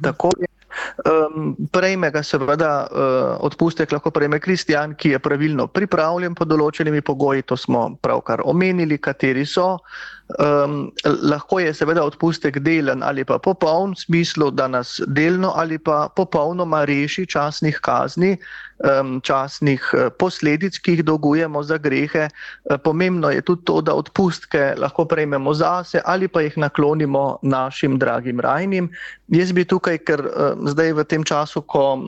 Tako 0.03 0.31
je. 0.41 0.51
Um, 1.09 1.55
prejme 1.73 2.11
ga 2.13 2.21
seveda 2.21 2.71
uh, 2.85 2.99
odpustek, 3.45 3.93
lahko 3.93 4.11
prejme 4.13 4.41
kristjan, 4.41 4.93
ki 4.99 5.15
je 5.15 5.21
pravilno 5.23 5.67
pripravljen 5.73 6.35
pod 6.37 6.51
določenimi 6.53 7.01
pogoji, 7.05 7.47
to 7.49 7.57
smo 7.57 7.87
pravkar 8.03 8.43
omenili, 8.45 8.99
kateri 9.01 9.47
so. 9.49 9.79
Um, 10.43 10.91
lahko 11.07 11.61
je 11.63 11.73
seveda 11.77 12.03
odpustek 12.05 12.59
delen 12.65 13.05
ali 13.07 13.25
pa 13.25 13.39
popoln, 13.39 13.95
v 13.95 14.03
smislu, 14.05 14.51
da 14.51 14.67
nas 14.69 14.99
delno 15.07 15.53
ali 15.57 15.79
pa 15.79 16.09
popolnoma 16.17 16.85
reši 16.89 17.27
časnih 17.31 17.79
kazni, 17.81 18.35
um, 18.79 19.21
časnih 19.21 19.83
eh, 19.95 20.11
posledic, 20.19 20.79
ki 20.79 20.97
jih 20.97 21.05
dolgujemo 21.05 21.63
za 21.63 21.79
grehe. 21.79 22.29
Uh, 22.29 22.77
pomembno 22.77 23.31
je 23.31 23.43
tudi 23.43 23.65
to, 23.65 23.81
da 23.81 23.95
odpustke 23.95 24.75
lahko 24.79 25.05
prejmemo 25.05 25.55
zase 25.55 26.01
ali 26.05 26.29
pa 26.29 26.41
jih 26.41 26.59
naklonimo 26.59 27.39
našim 27.43 27.99
dragim 27.99 28.41
rajnim. 28.41 28.91
Jaz 29.29 29.51
bi 29.53 29.65
tukaj, 29.67 29.99
ker 30.07 30.21
zdaj 30.71 30.93
v 30.95 31.05
tem 31.05 31.25
času, 31.27 31.59
ko 31.67 31.99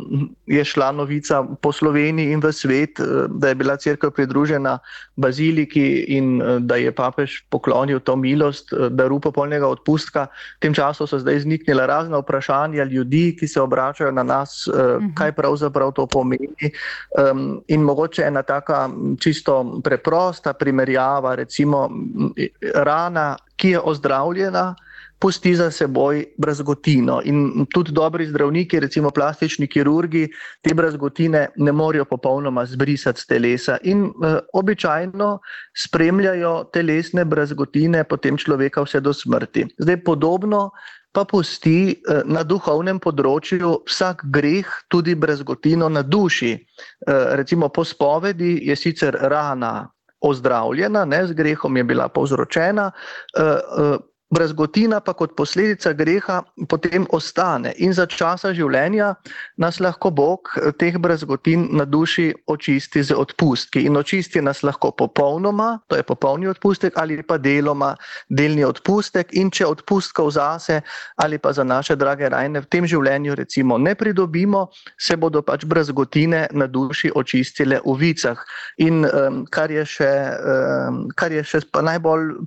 je 0.46 0.62
šla 0.62 0.92
novica 0.94 1.42
po 1.42 1.72
Sloveniji 1.74 2.30
in 2.30 2.40
v 2.40 2.52
svet, 2.52 3.00
uh, 3.02 3.26
da 3.26 3.50
je 3.50 3.58
bila 3.58 3.76
crkva 3.76 4.10
pridružena 4.10 4.78
baziliki 5.16 6.04
in 6.14 6.38
da 6.60 6.76
je 6.76 6.92
papež 6.94 7.42
poklonil 7.50 8.00
to 8.00 8.16
milost, 8.16 8.72
eh, 8.72 8.88
daru 8.90 9.20
popolnega 9.20 9.66
odpustka. 9.66 10.28
V 10.58 10.60
tem 10.60 10.74
času 10.74 11.06
so 11.06 11.18
zdaj 11.18 11.42
izniknila 11.42 11.86
razna 11.86 12.18
vprašanja 12.18 12.84
ljudi, 12.84 13.36
ki 13.38 13.48
se 13.48 13.60
obračajo 13.60 14.12
na 14.12 14.22
nas, 14.22 14.68
mhm. 14.68 15.14
kaj 15.14 15.32
pravzaprav 15.32 15.92
to 15.92 16.06
pomeni. 16.06 16.48
In 17.68 17.82
mogoče 17.82 18.22
ena 18.26 18.42
taka 18.42 18.88
čisto 19.20 19.80
preprosta 19.84 20.52
primerjava, 20.52 21.34
recimo 21.34 21.88
rana, 22.74 23.36
ki 23.56 23.70
je 23.70 23.80
ozdravljena 23.80 24.74
pusti 25.18 25.54
za 25.56 25.70
seboj 25.70 26.24
brazgotino. 26.38 27.20
In 27.24 27.66
tudi 27.72 27.92
dobri 27.92 28.26
zdravniki, 28.26 28.80
recimo 28.80 29.10
plastični 29.10 29.66
kirurgi, 29.66 30.28
te 30.62 30.74
brazgotine 30.74 31.48
ne 31.56 31.72
morejo 31.72 32.04
popolnoma 32.04 32.66
zbrisati 32.66 33.20
z 33.20 33.26
telesa 33.26 33.78
in 33.82 34.04
uh, 34.04 34.38
običajno 34.54 35.38
spremljajo 35.76 36.70
telesne 36.72 37.24
brazgotine 37.24 38.04
potem 38.04 38.38
človeka 38.38 38.82
vse 38.82 39.00
do 39.00 39.12
smrti. 39.12 39.66
Zdaj 39.78 40.04
podobno. 40.04 40.70
Pa 41.12 41.24
pusti 41.24 41.92
eh, 41.92 42.22
na 42.24 42.44
duhovnem 42.44 43.00
področju 43.00 43.82
vsak 43.88 44.26
greh, 44.30 44.68
tudi 44.92 45.14
brezgotino 45.14 45.88
na 45.88 46.02
duši. 46.02 46.52
Eh, 46.54 47.36
recimo, 47.40 47.68
po 47.68 47.84
spovedi 47.84 48.58
je 48.68 48.76
sicer 48.76 49.16
rana 49.32 49.88
ozdravljena, 50.20 51.04
ne 51.04 51.26
z 51.26 51.34
grehom 51.38 51.76
je 51.76 51.84
bila 51.84 52.08
povzročena, 52.10 52.88
Brazgotina 54.30 55.00
pa 55.00 55.14
kot 55.16 55.32
posledica 55.32 55.94
greha 55.96 56.42
potem 56.68 57.06
ostane 57.16 57.72
in 57.80 57.94
za 57.96 58.04
časa 58.04 58.50
življenja 58.52 59.14
nas 59.56 59.78
lahko 59.80 60.10
Bog 60.12 60.50
eh, 60.60 60.68
teh 60.76 60.98
brazgotin 61.00 61.64
na 61.72 61.86
duši 61.88 62.34
očisti 62.46 63.02
z 63.02 63.16
odpustki. 63.16 63.86
In 63.88 63.96
očisti 63.96 64.42
nas 64.44 64.60
lahko 64.62 64.90
popolnoma, 64.92 65.78
to 65.88 65.96
je 65.96 66.04
popolni 66.04 66.48
odpustek, 66.48 66.98
ali 67.00 67.22
pa 67.22 67.38
deloma 67.40 67.94
delni 68.28 68.66
odpustek. 68.68 69.32
In 69.40 69.48
če 69.50 69.64
odpustkov 69.64 70.34
zase 70.36 70.82
ali 71.16 71.38
pa 71.38 71.52
za 71.56 71.64
naše 71.64 71.96
drage 71.96 72.28
rajne 72.28 72.60
v 72.60 72.68
tem 72.68 72.84
življenju 72.84 73.34
recimo 73.34 73.78
ne 73.78 73.94
pridobimo, 73.96 74.66
se 75.00 75.16
bodo 75.16 75.40
pač 75.42 75.64
brazgotine 75.64 76.44
na 76.52 76.68
duši 76.68 77.14
očistile 77.16 77.80
v 77.86 77.96
vicah. 77.96 78.44
In 78.84 79.08
um, 79.08 79.40
kar 79.48 79.72
je 79.72 79.86
še, 79.88 80.12
um, 80.36 81.00
kar 81.16 81.32
je 81.32 81.46
še 81.48 81.64
najbolj, 81.72 82.44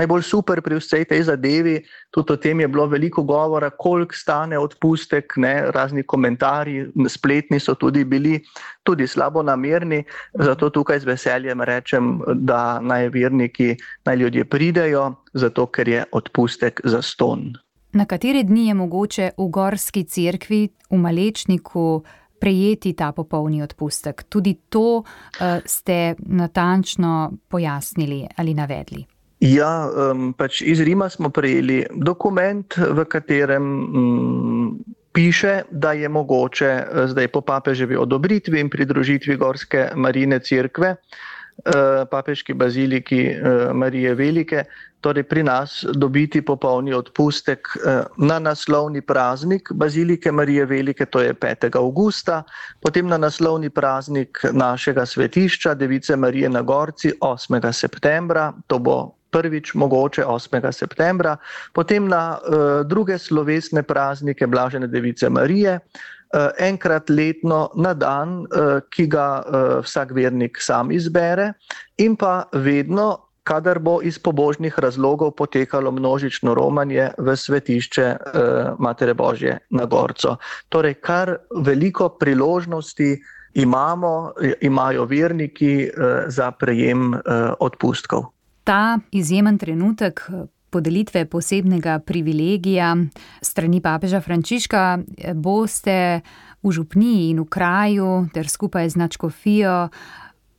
najbolj 0.00 0.24
super 0.24 0.64
pri 0.70 0.78
vsej 0.78 1.04
tej 1.10 1.22
zadevi, 1.26 1.82
tudi 2.14 2.32
o 2.32 2.36
tem 2.38 2.60
je 2.62 2.68
bilo 2.70 2.86
veliko 2.86 3.22
govora, 3.26 3.70
koliko 3.70 4.14
stane 4.14 4.58
odpustek, 4.58 5.34
ne, 5.36 5.66
razni 5.74 6.06
komentarji, 6.06 6.94
spletni 7.10 7.58
so 7.58 7.74
tudi 7.74 8.04
bili, 8.04 8.38
tudi 8.86 9.06
slabo 9.06 9.42
namerni. 9.42 10.04
Zato 10.38 10.70
tukaj 10.70 11.02
z 11.02 11.10
veseljem 11.10 11.60
rečem, 11.66 12.22
da 12.34 12.78
naj 12.78 13.10
verniki, 13.10 13.74
naj 14.06 14.16
ljudje 14.16 14.44
pridejo, 14.44 15.14
zato 15.34 15.66
ker 15.66 15.88
je 15.88 16.04
odpustek 16.12 16.80
za 16.84 17.02
ston. 17.02 17.58
Na 17.92 18.06
kateri 18.06 18.44
dni 18.46 18.68
je 18.68 18.74
mogoče 18.74 19.30
v 19.34 19.50
gorski 19.50 20.04
cerkvi, 20.06 20.68
v 20.90 20.98
malečniku, 20.98 22.02
prejeti 22.40 22.94
ta 22.94 23.10
popolni 23.12 23.62
odpustek? 23.62 24.22
Tudi 24.30 24.54
to 24.70 25.02
uh, 25.02 25.58
ste 25.66 26.14
natančno 26.18 27.32
pojasnili 27.48 28.28
ali 28.36 28.54
navedli. 28.54 29.19
Ja, 29.40 29.88
um, 29.88 30.34
pač 30.36 30.60
iz 30.60 30.82
Rima 30.84 31.08
smo 31.08 31.30
prejeli 31.32 31.86
dokument, 31.96 32.76
v 32.76 33.04
katerem 33.08 33.64
um, 33.64 34.84
piše, 35.16 35.62
da 35.70 35.92
je 35.92 36.08
mogoče 36.08 36.66
eh, 36.66 37.06
zdaj 37.08 37.28
po 37.28 37.40
papeževi 37.40 37.96
odobritvi 37.96 38.60
in 38.60 38.68
pridružitvi 38.70 39.36
Gorske 39.36 39.88
Marine 39.96 40.38
Cerkve, 40.44 40.90
uh, 40.92 42.04
papeški 42.10 42.52
baziliki 42.54 43.22
uh, 43.32 43.72
Marije 43.72 44.12
Velike, 44.14 44.64
torej 45.00 45.24
pri 45.24 45.42
nas 45.42 45.86
dobiti 45.88 46.42
popolni 46.44 46.92
odpustek 46.92 47.68
uh, 47.80 48.04
na 48.16 48.38
naslovni 48.38 49.00
praznik 49.00 49.72
bazilike 49.72 50.32
Marije 50.32 50.66
Velike, 50.66 51.06
to 51.06 51.20
je 51.20 51.32
5. 51.34 51.76
augusta, 51.80 52.42
potem 52.80 53.08
na 53.08 53.16
naslovni 53.16 53.70
praznik 53.70 54.44
našega 54.52 55.06
svetišča, 55.06 55.74
Device 55.74 56.16
Marije 56.16 56.48
na 56.48 56.60
Gorci, 56.60 57.12
8. 57.20 57.72
septembra, 57.72 58.52
to 58.66 58.78
bo 58.78 59.19
prvič 59.30 59.74
mogoče 59.74 60.24
8. 60.24 60.72
septembra, 60.72 61.36
potem 61.72 62.08
na 62.08 62.38
uh, 62.38 62.86
druge 62.86 63.18
slovesne 63.18 63.82
praznike 63.82 64.46
Blažene 64.46 64.86
Device 64.86 65.30
Marije, 65.30 65.78
uh, 65.78 66.50
enkrat 66.58 67.10
letno 67.10 67.70
na 67.74 67.94
dan, 67.94 68.44
uh, 68.44 68.80
ki 68.90 69.06
ga 69.06 69.28
uh, 69.40 69.80
vsak 69.84 70.14
vernik 70.14 70.60
sam 70.60 70.90
izbere, 70.90 71.52
in 71.98 72.16
pa 72.16 72.44
vedno, 72.52 73.26
kadar 73.42 73.78
bo 73.78 73.98
iz 74.04 74.18
pobožnih 74.18 74.78
razlogov 74.78 75.32
potekalo 75.34 75.90
množično 75.90 76.54
romanje 76.54 77.08
v 77.18 77.36
svetišče 77.36 78.06
uh, 78.06 78.78
Matere 78.78 79.14
Božje 79.14 79.58
na 79.70 79.84
Gorco. 79.84 80.36
Torej, 80.68 81.00
kar 81.00 81.36
veliko 81.64 82.08
priložnosti 82.08 83.16
imamo, 83.54 84.32
imajo 84.62 85.04
verniki 85.10 85.90
za 86.30 86.50
prejem 86.54 87.18
odpustkov. 87.58 88.30
Ta 88.64 88.98
izjemen 89.10 89.58
trenutek 89.58 90.30
podelitve 90.70 91.24
posebnega 91.26 91.98
privilegija 91.98 92.96
strani 93.42 93.80
papeža 93.80 94.20
Frančiška 94.20 94.98
boste 95.34 96.20
v 96.62 96.72
župniji 96.72 97.30
in 97.30 97.40
v 97.40 97.48
kraju 97.50 98.10
ter 98.34 98.48
skupaj 98.48 98.88
z 98.90 98.96
načkofijo 98.96 99.88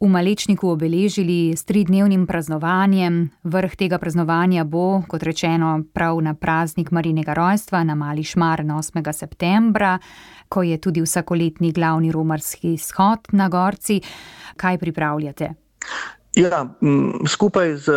v 0.02 0.10
Malečniku 0.10 0.74
obeležili 0.74 1.54
s 1.54 1.62
tridnevnim 1.64 2.26
praznovanjem. 2.26 3.30
Vrh 3.44 3.76
tega 3.78 4.02
praznovanja 4.02 4.64
bo, 4.66 5.04
kot 5.08 5.22
rečeno, 5.24 5.84
prav 5.94 6.18
na 6.26 6.34
praznik 6.34 6.90
Marinega 6.92 7.38
rojstva 7.38 7.84
na 7.86 7.96
Mali 7.96 8.24
Šmar 8.24 8.66
na 8.66 8.82
8. 8.82 9.14
septembra, 9.14 10.00
ko 10.50 10.64
je 10.66 10.82
tudi 10.82 11.06
vsakoletni 11.06 11.72
glavni 11.72 12.12
romarski 12.12 12.78
shod 12.78 13.30
na 13.32 13.50
gorci. 13.50 14.02
Kaj 14.58 14.78
pripravljate? 14.78 15.54
Ja, 16.36 16.64
skupaj 17.28 17.76
z 17.76 17.92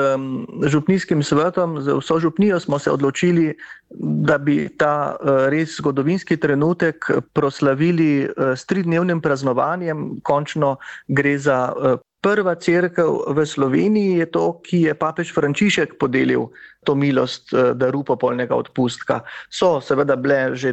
župnijskim 0.66 1.22
svetom, 1.22 1.78
z 1.80 1.94
vso 1.94 2.18
župnijo 2.18 2.60
smo 2.60 2.78
se 2.78 2.90
odločili, 2.90 3.54
da 3.94 4.38
bi 4.38 4.68
ta 4.78 5.14
e, 5.14 5.34
res 5.50 5.76
zgodovinski 5.76 6.36
trenutek 6.36 7.10
proslavili 7.32 8.24
e, 8.24 8.28
s 8.56 8.66
tridnevnim 8.66 9.20
praznovanjem. 9.20 10.18
Končno 10.22 10.76
gre 11.06 11.38
za 11.38 11.70
e, 11.70 11.94
prva 12.20 12.54
crkva 12.54 13.04
v 13.36 13.46
Sloveniji, 13.46 14.18
je 14.18 14.26
to, 14.26 14.58
ki 14.66 14.80
je 14.88 14.94
papež 14.98 15.30
Frančišek 15.34 15.94
podelil 16.00 16.48
to 16.84 16.94
milost 16.94 17.54
daru 17.54 18.02
popolnega 18.02 18.56
odpustka. 18.56 19.20
So 19.46 19.78
seveda 19.80 20.16
bile 20.16 20.56
že 20.56 20.72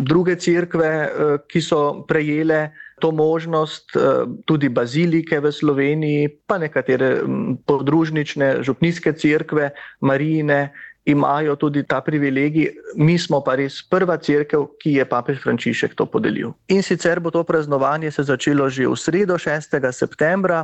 druge 0.00 0.38
crkve, 0.38 0.90
ki 1.50 1.60
so 1.60 2.06
prejele 2.08 2.70
to 3.02 3.10
možnost, 3.10 3.96
eh, 3.96 4.22
tudi 4.46 4.70
bazilike 4.70 5.40
v 5.42 5.52
Sloveniji, 5.52 6.30
pa 6.46 6.58
nekatere 6.62 7.26
podružnične 7.66 8.62
župnijske 8.62 9.12
cerkve, 9.12 9.70
marijine. 10.00 10.70
Imajo 11.02 11.56
tudi 11.58 11.82
ta 11.82 11.98
privilegij, 12.00 12.68
mi 12.94 13.18
smo 13.18 13.40
pa 13.42 13.56
res 13.58 13.80
prva 13.82 14.14
crkva, 14.22 14.68
ki 14.78 14.92
je 15.00 15.04
papež 15.04 15.40
Frančišek 15.42 15.96
to 15.98 16.06
podelil. 16.06 16.52
In 16.70 16.82
sicer 16.82 17.18
bo 17.18 17.34
to 17.34 17.42
praznovanje 17.42 18.10
se 18.14 18.22
začelo 18.22 18.70
že 18.70 18.86
v 18.86 18.94
sredo, 18.94 19.34
6. 19.34 19.90
septembra, 19.90 20.62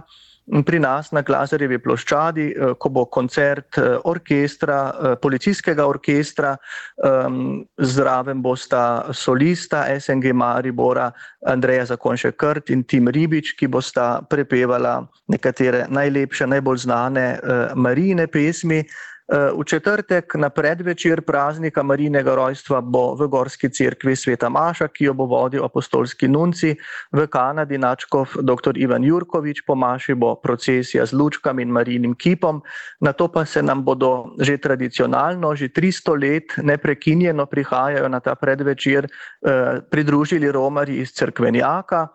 pri 0.65 0.81
nas 0.81 1.11
na 1.13 1.23
Glazarjevi 1.23 1.79
ploščadi, 1.83 2.47
eh, 2.51 2.75
ko 2.81 2.89
bo 2.89 3.05
koncert 3.05 3.79
eh, 3.79 3.97
orkestra, 4.05 4.79
eh, 4.89 5.17
policijskega 5.23 5.87
orkestra, 5.87 6.57
ehm, 7.05 7.61
zraven 7.79 8.43
bosta 8.43 9.13
solista 9.13 9.85
SNG 9.99 10.33
Maribora, 10.33 11.11
Andreja 11.47 11.85
Zakonše 11.85 12.33
Krt 12.33 12.71
in 12.71 12.85
Tim 12.85 13.09
Ribič, 13.09 13.55
ki 13.59 13.69
bosta 13.69 14.21
prepevala 14.31 15.03
nekatere 15.29 15.87
najlepše, 15.89 16.47
najbolj 16.47 16.79
znane 16.79 17.27
marijine 17.75 18.27
pesmi. 18.27 18.83
V 19.29 19.61
četrtek 19.65 20.35
na 20.41 20.49
predvečer 20.49 21.21
praznika 21.21 21.83
Marinega 21.85 22.33
rojstva 22.33 22.81
bo 22.81 23.13
v 23.13 23.29
Gorski 23.29 23.69
cerkvi 23.69 24.17
Sveta 24.17 24.49
Maša, 24.49 24.89
ki 24.89 25.05
jo 25.05 25.13
bo 25.13 25.29
vodil 25.29 25.61
apostolski 25.69 26.25
nunci, 26.33 26.73
v 27.13 27.27
Kanadi 27.29 27.77
načkov 27.77 28.41
dr. 28.41 28.73
Ivan 28.81 29.05
Jurkovič, 29.05 29.69
po 29.69 29.77
Maši 29.77 30.17
bo 30.17 30.41
procesija 30.41 31.05
z 31.05 31.13
lučkami 31.13 31.61
in 31.61 31.69
marinim 31.69 32.17
kipom, 32.17 32.65
na 33.05 33.13
to 33.13 33.29
pa 33.29 33.45
se 33.45 33.61
nam 33.61 33.85
bodo 33.85 34.33
že 34.41 34.57
tradicionalno, 34.57 35.53
že 35.53 35.69
300 35.69 36.17
let 36.17 36.57
neprekinjeno 36.65 37.45
prihajajo 37.47 38.09
na 38.09 38.25
ta 38.25 38.33
predvečer 38.33 39.05
eh, 39.05 39.85
pridružili 39.91 40.49
romari 40.49 41.05
iz 41.05 41.13
crkvenjaka 41.13 42.09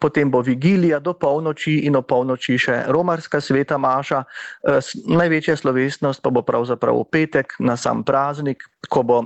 potem 0.00 0.30
bo 0.30 0.40
vigilija 0.40 0.98
do 1.00 1.12
polnoči 1.12 1.78
in 1.86 1.96
o 1.96 2.02
polnoči 2.02 2.58
še 2.58 2.82
romarska 2.92 3.40
sveta 3.40 3.78
maša. 3.78 4.22
Eh, 4.22 4.80
največja 5.08 5.56
slovesnost 5.56 6.22
pa 6.22 6.30
bo 6.30 6.42
pravzaprav 6.56 6.96
v 6.96 7.04
petek 7.12 7.52
na 7.60 7.76
sam 7.76 8.00
praznik, 8.00 8.64
ko 8.88 9.02
bo 9.04 9.18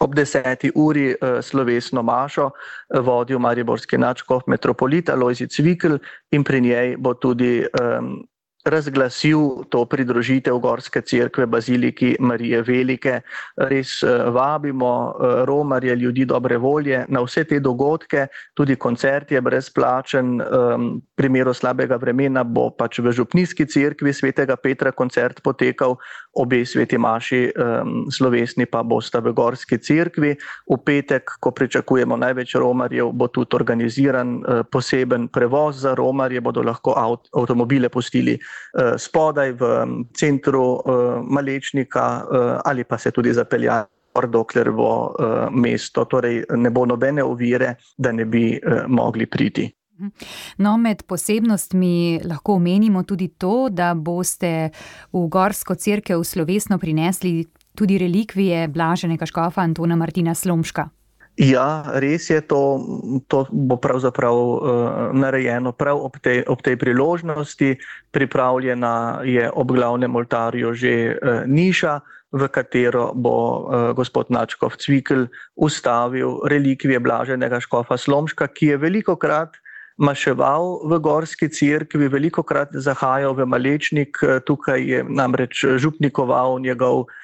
ob 0.00 0.14
deseti 0.16 0.72
uri 0.74 1.12
eh, 1.12 1.42
slovesno 1.44 2.02
mašo 2.02 2.48
eh, 2.48 3.00
vodil 3.00 3.38
Mariborski 3.38 4.00
načkov 4.00 4.48
metropolita 4.48 5.14
Lojzi 5.14 5.48
Cvikl 5.48 6.00
in 6.32 6.44
pri 6.44 6.60
njej 6.60 6.96
bo 6.96 7.14
tudi 7.14 7.60
um, 7.60 8.24
razglasil 8.64 9.64
to 9.68 9.84
pridružitev 9.84 10.58
Gorske 10.58 11.00
cerkve 11.00 11.46
Baziliki 11.46 12.16
Marije 12.20 12.62
Velike. 12.62 13.20
Res 13.56 14.02
eh, 14.02 14.24
vabimo 14.30 14.92
eh, 15.10 15.44
romarje, 15.44 15.96
ljudi 15.96 16.24
dobre 16.24 16.56
volje 16.58 17.04
na 17.08 17.22
vse 17.22 17.44
te 17.44 17.60
dogodke, 17.60 18.26
tudi 18.54 18.76
koncert 18.76 19.32
je 19.32 19.40
brezplačen. 19.40 20.40
V 20.42 21.00
primeru 21.16 21.54
slabega 21.54 21.96
vremena 21.96 22.42
bo 22.44 22.70
pač 22.70 22.98
v 22.98 23.12
Župnijski 23.12 23.66
cerkvi 23.66 24.12
svetega 24.12 24.56
Petra 24.56 24.92
koncert 24.92 25.42
potekal, 25.42 25.96
obe 26.32 26.62
sveti 26.66 26.98
maši 26.98 27.52
slovesni 28.10 28.66
pa 28.66 28.82
bosta 28.82 29.20
v 29.20 29.32
Gorski 29.32 29.78
cerkvi. 29.78 30.34
V 30.68 30.78
petek, 30.84 31.36
ko 31.40 31.50
pričakujemo 31.50 32.16
največ 32.16 32.54
romarjev, 32.54 33.12
bo 33.12 33.28
tudi 33.28 33.56
organiziran 33.56 34.36
eh, 34.38 34.62
poseben 34.70 35.28
prevoz 35.28 35.82
za 35.82 35.94
romarje, 35.94 36.40
bodo 36.40 36.62
lahko 36.62 36.94
avtomobile 37.32 37.88
pustili 37.88 38.38
Eh, 38.38 38.51
spodaj 38.98 39.52
v 39.52 39.72
centru 40.14 40.64
eh, 40.76 41.20
Malečnika 41.24 42.06
eh, 42.22 42.58
ali 42.64 42.84
pa 42.84 42.98
se 42.98 43.10
tudi 43.10 43.32
zapeljati. 43.32 43.90
Dokler 44.12 44.68
bo 44.76 45.16
mesto, 45.56 46.04
torej 46.04 46.42
ne 46.60 46.70
bo 46.70 46.82
nobene 46.84 47.22
ovire, 47.24 47.76
da 47.96 48.12
ne 48.12 48.26
bi 48.28 48.60
mogli 48.86 49.24
priti. 49.26 49.64
No, 50.58 50.76
med 50.76 51.02
posebnostmi 51.08 52.20
lahko 52.28 52.58
omenimo 52.60 53.06
tudi 53.08 53.30
to, 53.40 53.70
da 53.70 53.94
boste 53.94 54.68
v 55.12 55.26
Gorsko 55.32 55.74
crkvo 55.74 56.20
slovesno 56.24 56.78
prinesli 56.78 57.46
tudi 57.74 57.98
relikvije 57.98 58.68
blaženega 58.68 59.26
škofa 59.26 59.64
Antona 59.64 59.96
Martina 59.96 60.34
Slomška. 60.34 60.90
Ja, 61.40 61.88
res 61.96 62.28
je, 62.28 62.44
to, 62.44 62.84
to 63.24 63.48
bo 63.48 63.80
pravzaprav 63.80 64.36
uh, 64.36 64.60
narejeno 65.16 65.72
prav 65.72 65.96
ob 65.96 66.20
tej, 66.20 66.44
ob 66.44 66.60
tej 66.60 66.76
priložnosti. 66.76 67.80
Pripravljena 68.12 69.24
je 69.24 69.48
ob 69.48 69.72
glavnem 69.72 70.12
oltarju 70.12 70.76
že 70.76 71.16
uh, 71.16 71.48
niša, 71.48 72.00
v 72.32 72.48
katero 72.48 73.12
bo 73.16 73.32
uh, 73.32 73.60
gospod 73.96 74.28
Načkov 74.28 74.76
Cvikl 74.76 75.28
ustavil 75.56 76.44
relikvije 76.44 77.00
blaženega 77.00 77.60
škofa 77.64 77.96
Slomška, 77.96 78.48
ki 78.52 78.76
je 78.76 78.76
veliko 78.76 79.16
krat 79.16 79.56
maševal 79.96 80.84
v 80.88 81.00
Gorski 81.00 81.48
crkvi, 81.48 82.08
veliko 82.08 82.44
krat 82.44 82.72
zahajal 82.72 83.36
v 83.36 83.44
Malečnik, 83.48 84.16
tukaj 84.44 84.80
je 84.80 85.00
namreč 85.04 85.64
župnikoval 85.80 86.60
njegov 86.60 87.04
uh, 87.04 87.21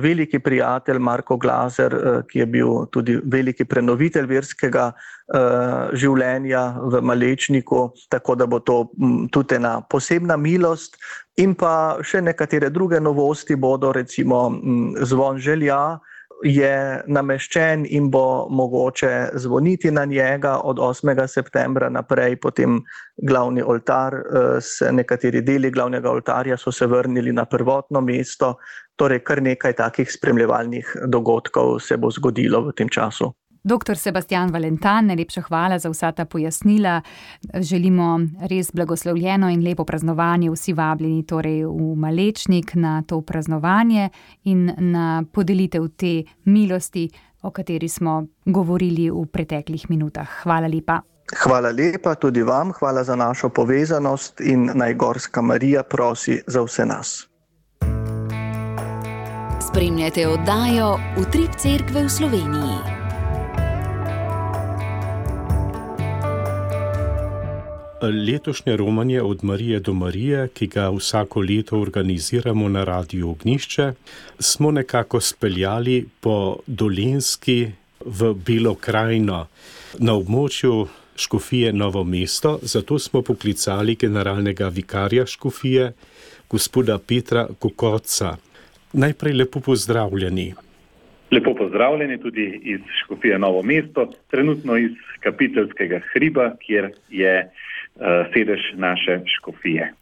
veliki 0.00 0.38
prijatelj 0.38 0.98
Marko 0.98 1.36
Glazer, 1.36 1.94
eh, 1.94 2.22
ki 2.28 2.38
je 2.38 2.46
bil 2.46 2.86
tudi 2.90 3.18
veliki 3.24 3.64
prenovitelj 3.64 4.26
verskega 4.26 4.92
eh, 4.92 5.88
življenja 5.96 6.76
v 6.82 7.00
Malečniku, 7.00 7.88
tako 8.08 8.34
da 8.34 8.46
bo 8.46 8.60
to 8.60 8.90
mm, 8.98 9.28
tudi 9.32 9.56
ena 9.56 9.80
posebna 9.80 10.36
milost. 10.36 10.98
In 11.38 11.54
pa 11.54 11.98
še 12.02 12.20
nekatere 12.20 12.70
druge 12.70 13.00
novosti 13.00 13.56
bodo, 13.56 13.92
recimo 13.92 14.48
mm, 14.50 15.04
zvon 15.08 15.38
želja, 15.38 15.98
je 16.44 17.02
nameščen 17.06 17.86
in 17.90 18.10
bo 18.10 18.46
mogoče 18.50 19.30
zvoniti 19.34 19.90
na 19.90 20.04
njega 20.04 20.58
od 20.64 20.78
8. 20.78 21.26
septembra 21.26 21.88
naprej, 21.88 22.36
potem 22.36 22.80
glavni 23.16 23.62
oltar, 23.62 24.14
eh, 24.14 24.60
se 24.60 24.92
nekateri 24.92 25.42
deli 25.42 25.70
glavnega 25.70 26.10
oltarja 26.10 26.56
so 26.56 26.72
se 26.72 26.86
vrnili 26.86 27.32
na 27.32 27.44
prvotno 27.44 28.00
mesto, 28.00 28.56
torej 28.96 29.24
kar 29.24 29.42
nekaj 29.42 29.72
takih 29.72 30.12
spremljevalnih 30.12 30.96
dogodkov 31.06 31.80
se 31.80 31.96
bo 31.96 32.10
zgodilo 32.10 32.60
v 32.68 32.72
tem 32.72 32.88
času. 32.88 33.32
Doktor 33.64 33.96
Sebastian 33.96 34.52
Valentan, 34.52 35.06
najlepša 35.06 35.42
hvala 35.42 35.78
za 35.78 35.90
vsa 35.90 36.12
ta 36.12 36.24
pojasnila. 36.24 37.00
Želimo 37.54 38.20
res 38.50 38.70
blagoslovljeno 38.72 39.50
in 39.50 39.64
lepo 39.64 39.84
praznovanje, 39.84 40.50
vsi 40.50 40.72
vabljeni 40.72 41.26
torej 41.26 41.64
v 41.64 41.94
Malečnik 41.96 42.74
na 42.74 43.02
to 43.02 43.20
praznovanje 43.20 44.08
in 44.44 44.72
na 44.78 45.24
podelitev 45.32 45.88
te 45.96 46.22
milosti, 46.44 47.08
o 47.42 47.50
kateri 47.50 47.88
smo 47.88 48.26
govorili 48.44 49.10
v 49.10 49.26
preteklih 49.26 49.90
minutah. 49.90 50.28
Hvala 50.42 50.66
lepa. 50.66 51.00
Hvala 51.36 51.70
lepa 51.70 52.14
tudi 52.14 52.42
vam, 52.42 52.72
hvala 52.72 53.04
za 53.04 53.16
našo 53.16 53.48
povezanost 53.48 54.40
in 54.40 54.70
najgorska 54.74 55.42
Marija 55.42 55.82
prosi 55.82 56.42
za 56.46 56.62
vse 56.62 56.86
nas. 56.86 57.28
Spremljate 59.68 60.28
oddajo 60.28 60.98
Utrip 61.20 61.50
Cerkve 61.58 62.04
v 62.04 62.08
Sloveniji. 62.08 62.87
Letošnje 68.02 68.76
romanje 68.76 69.22
od 69.22 69.44
Marije 69.44 69.80
do 69.80 69.92
Marije, 69.92 70.48
ki 70.54 70.66
ga 70.66 70.90
vsako 70.90 71.40
leto 71.40 71.80
organiziramo 71.80 72.68
na 72.68 72.84
Radiu 72.84 73.30
Ognišče, 73.30 73.92
smo 74.38 74.70
nekako 74.70 75.20
speljali 75.20 76.06
po 76.20 76.56
Dolenski 76.66 77.66
v 78.06 78.34
Belo 78.46 78.74
krajino 78.74 79.46
na 79.98 80.14
območju 80.14 80.86
škofije 81.16 81.72
Novo 81.72 82.04
mesto, 82.04 82.58
zato 82.62 82.98
smo 82.98 83.22
poklicali 83.22 83.94
generalnega 83.94 84.68
vikarja 84.68 85.26
škofije, 85.26 85.92
gospoda 86.50 86.98
Petra 87.08 87.48
Kokoca. 87.58 88.36
Najprej 88.92 89.32
lepo 89.32 89.60
pozdravljeni. 89.60 90.54
Lepo 91.30 91.54
pozdravljeni 91.54 92.20
tudi 92.20 92.60
iz 92.62 92.80
škofije 93.04 93.38
Novo 93.38 93.62
mesto, 93.62 94.12
trenutno 94.30 94.76
iz 94.76 94.92
kapiteljskega 95.20 96.00
hriba, 96.12 96.52
kjer 96.66 96.92
je 97.10 97.50
sedež 98.32 98.60
naše 98.74 99.20
škofije. 99.38 99.92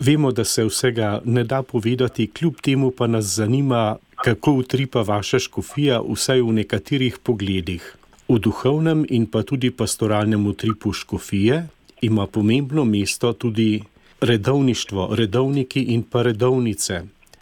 Vemo, 0.00 0.32
da 0.32 0.44
se 0.44 0.64
vsega 0.64 1.20
ne 1.24 1.44
da 1.44 1.62
povedati, 1.62 2.30
kljub 2.30 2.54
temu 2.62 2.90
pa 2.90 3.06
nas 3.06 3.24
zanima, 3.24 3.96
kako 4.24 4.52
utripa 4.52 5.02
vaša 5.02 5.38
škofija, 5.38 6.00
vsaj 6.00 6.40
v 6.42 6.52
nekaterih 6.52 7.18
pogledih. 7.22 7.96
V 8.28 8.38
duhovnem 8.38 9.04
in 9.08 9.26
pa 9.30 9.42
tudi 9.42 9.70
pastoralnem 9.70 10.46
utripu 10.46 10.92
škofije 10.92 11.62
ima 12.02 12.26
pomembno 12.26 12.84
mesto 12.84 13.32
tudi 13.32 13.82
redovništvo, 14.20 15.14
redovniki 15.18 15.82
in 15.94 16.02
pa 16.12 16.22
redovnice. 16.22 17.00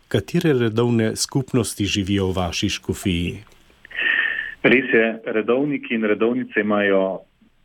Katere 0.09 0.53
redovne 0.53 1.17
skupnosti 1.17 1.85
živijo 1.85 2.27
v 2.27 2.37
vaši 2.37 2.69
škofiji? 2.69 3.39
Res 4.63 4.93
je, 4.93 5.21
redovniki 5.27 5.95
in 5.95 6.05
redovnice 6.05 6.61
imajo 6.61 7.19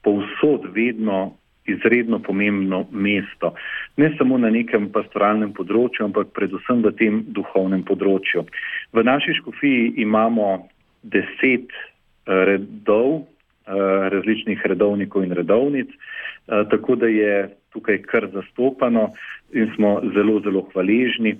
povsod 0.03 0.71
vedno 0.73 1.35
izredno 1.69 2.19
pomembno 2.19 2.85
mesto. 2.91 3.53
Ne 3.97 4.11
samo 4.17 4.37
na 4.37 4.49
nekem 4.53 4.89
pastoralnem 4.93 5.53
področju, 5.53 6.05
ampak 6.07 6.33
predvsem 6.37 6.83
v 6.85 6.93
tem 6.99 7.21
duhovnem 7.35 7.83
področju. 7.87 8.45
V 8.93 9.03
naši 9.05 9.35
škofiji 9.41 9.93
imamo 10.05 10.69
deset 11.03 11.69
eh, 11.69 12.43
redov, 12.53 13.21
eh, 13.21 14.09
različnih 14.15 14.65
redovnikov 14.65 15.23
in 15.23 15.35
redovnic, 15.37 15.89
eh, 15.89 16.63
tako 16.71 16.95
da 16.95 17.07
je 17.07 17.35
tukaj 17.73 18.01
kar 18.09 18.27
zastopano 18.33 19.09
in 19.53 19.71
smo 19.75 19.99
zelo, 20.15 20.39
zelo 20.45 20.65
hvaležni. 20.73 21.37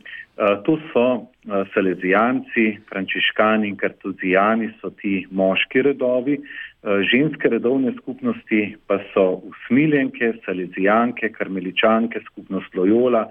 To 0.66 0.78
so 0.92 1.06
salezijanci, 1.74 2.66
frančiškani 2.90 3.68
in 3.68 3.76
kartuzijani, 3.78 4.70
so 4.82 4.90
ti 4.90 5.26
moški 5.32 5.82
redovi, 5.90 6.38
ženske 7.12 7.50
redovne 7.52 7.94
skupnosti 7.98 8.62
pa 8.88 9.02
so 9.14 9.42
usmiljenke, 9.52 10.34
salezijanke, 10.46 11.30
karmeličanke, 11.36 12.24
skupnost 12.30 12.76
Loyola, 12.76 13.26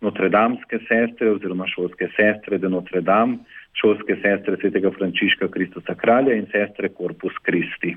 notredamske 0.00 0.78
sestre 0.88 1.30
oziroma 1.30 1.66
šolske 1.68 2.08
sestre 2.16 2.58
de 2.58 2.68
Notre 2.68 3.00
Dame, 3.00 3.40
šolske 3.80 4.16
sestre 4.22 4.56
svetega 4.60 4.92
Frančiška 4.98 5.48
Kristusa 5.48 5.94
kralja 5.94 6.36
in 6.36 6.46
sestre 6.52 6.88
Corpus 6.96 7.36
Christi. 7.44 7.96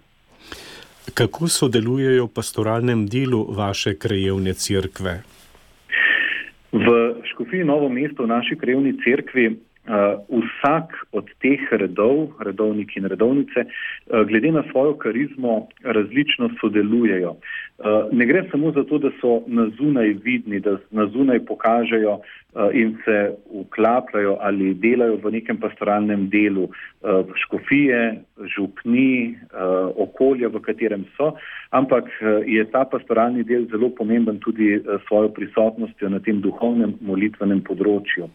Kako 1.11 1.47
sodelujejo 1.51 2.25
v 2.25 2.33
pastoralnem 2.35 3.03
delu 3.11 3.43
vaše 3.51 3.99
krajevne 3.99 4.53
cerkve? 4.55 5.19
V 6.71 6.87
Škofiji 7.33 7.67
Novo 7.67 7.89
mesto 7.89 8.23
v 8.23 8.31
naši 8.31 8.55
krajevni 8.55 8.95
cerkvi 9.03 9.59
Uh, 9.83 10.23
vsak 10.31 10.95
od 11.11 11.27
teh 11.43 11.59
redov, 11.75 12.39
redovniki 12.39 13.03
in 13.03 13.05
redovnice, 13.11 13.65
uh, 13.67 14.23
glede 14.23 14.51
na 14.55 14.63
svojo 14.71 14.95
karizmo, 14.95 15.67
različno 15.83 16.49
sodelujejo. 16.61 17.35
Uh, 17.77 18.05
ne 18.11 18.25
gre 18.25 18.43
samo 18.51 18.71
za 18.71 18.83
to, 18.83 18.97
da 18.97 19.09
so 19.21 19.41
na 19.47 19.65
zunaj 19.77 20.13
vidni, 20.23 20.59
da 20.59 20.77
na 20.91 21.07
zunaj 21.09 21.39
pokažejo 21.45 22.11
uh, 22.13 22.69
in 22.73 22.97
se 23.05 23.33
uklapljajo 23.49 24.37
ali 24.41 24.73
delajo 24.73 25.17
v 25.23 25.31
nekem 25.31 25.57
pastoralnem 25.57 26.29
delu 26.29 26.63
uh, 26.63 27.25
škofije, 27.45 28.21
župni, 28.55 29.37
okolja, 29.95 30.47
v 30.47 30.59
katerem 30.61 31.05
so, 31.17 31.31
ampak 31.71 32.09
je 32.45 32.63
ta 32.71 32.83
pastoralni 32.85 33.43
del 33.43 33.65
zelo 33.71 33.89
pomemben 33.89 34.39
tudi 34.39 34.81
svojo 35.07 35.29
prisotnostjo 35.33 36.09
na 36.09 36.19
tem 36.19 36.41
duhovnem 36.41 36.97
molitvenem 37.01 37.61
področju. 37.63 38.27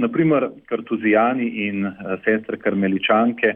Naprimer, 0.00 0.48
kartuzijani 0.70 1.50
in 1.66 1.84
sestre 2.24 2.56
karmeličanke 2.56 3.54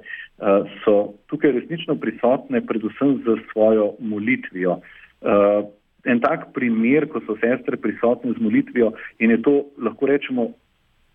so 0.85 1.15
tukaj 1.27 1.53
resnično 1.53 1.95
prisotne 1.97 2.61
predvsem 2.67 3.23
za 3.27 3.37
svojo 3.53 3.95
molitvijo. 4.01 4.81
Uh, 5.21 5.69
en 6.05 6.21
tak 6.21 6.53
primer, 6.55 7.07
ko 7.09 7.21
so 7.25 7.37
sestre 7.41 7.77
prisotne 7.77 8.33
z 8.33 8.43
molitvijo 8.43 8.93
in 9.19 9.31
je 9.31 9.43
to, 9.43 9.65
lahko 9.79 10.07
rečemo, 10.07 10.51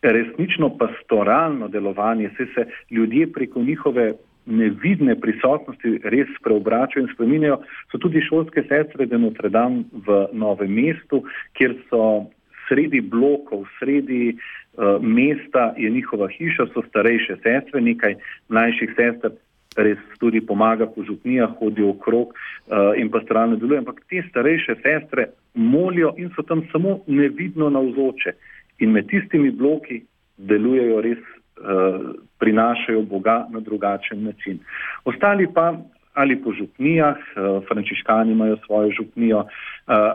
resnično 0.02 0.72
pastoralno 0.78 1.68
delovanje, 1.68 2.30
se 2.38 2.46
se 2.56 2.66
ljudje 2.92 3.32
preko 3.32 3.62
njihove 3.62 4.14
nevidne 4.46 5.20
prisotnosti 5.20 6.00
res 6.04 6.30
preobračajo 6.44 7.04
in 7.04 7.14
spreminjajo, 7.14 7.60
so 7.92 7.98
tudi 7.98 8.22
šolske 8.22 8.64
sestre 8.64 9.06
de 9.06 9.18
Notre 9.18 9.50
Dame 9.50 9.84
v 9.92 10.28
Novem 10.34 10.74
mestu, 10.74 11.24
kjer 11.54 11.76
so 11.90 12.26
sredi 12.70 13.02
blokov, 13.02 13.68
sredi 13.80 14.38
Eh, 14.69 14.69
mesta 15.02 15.74
je 15.78 15.90
njihova 15.90 16.28
hiša, 16.28 16.66
so 16.74 16.82
starejše 16.90 17.36
sestre, 17.44 17.82
nekaj 17.82 18.16
mlajših 18.50 18.94
sester 18.96 19.32
res 19.78 20.00
tudi 20.20 20.42
pomaga 20.42 20.88
po 20.88 21.04
župnijah, 21.04 21.50
hodijo 21.60 21.90
okrog 21.90 22.34
uh, 22.34 22.94
in 22.98 23.10
pa 23.12 23.22
strane 23.22 23.58
delujejo, 23.58 23.84
ampak 23.86 24.02
te 24.10 24.24
starejše 24.30 24.76
sestre 24.84 25.30
molijo 25.54 26.14
in 26.18 26.32
so 26.36 26.44
tam 26.44 26.64
samo 26.72 27.00
nevidno 27.08 27.70
navzoče 27.70 28.34
in 28.80 28.92
med 28.92 29.08
tistimi 29.08 29.52
bloki 29.52 30.02
delujejo 30.38 31.02
res, 31.02 31.20
uh, 31.20 32.12
prinašajo 32.40 33.02
Boga 33.02 33.46
na 33.52 33.60
drugačen 33.60 34.24
način. 34.24 34.60
Ostali 35.06 35.48
pa 35.54 35.74
ali 36.14 36.36
po 36.36 36.52
župnijah, 36.54 37.16
uh, 37.16 37.64
frančiškani 37.68 38.32
imajo 38.32 38.58
svojo 38.66 38.92
župnijo, 38.92 39.40
uh, 39.40 39.48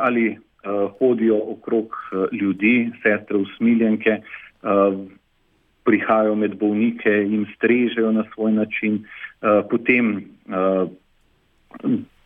ali 0.01 0.31
uh, 0.31 0.91
hodijo 0.99 1.39
okrog 1.53 1.87
uh, 1.87 2.33
ljudi, 2.33 2.91
sestre 3.03 3.37
usmiljenke, 3.37 4.11
uh, 4.11 4.45
Eh, 4.54 4.54
prihajajo 5.85 6.35
med 6.35 6.57
bolnike 6.59 7.13
in 7.23 7.47
strežejo 7.57 8.13
na 8.13 8.25
svoj 8.35 8.53
način. 8.53 9.05
Uh, 9.05 9.65
potem 9.71 10.17
uh, 10.17 10.89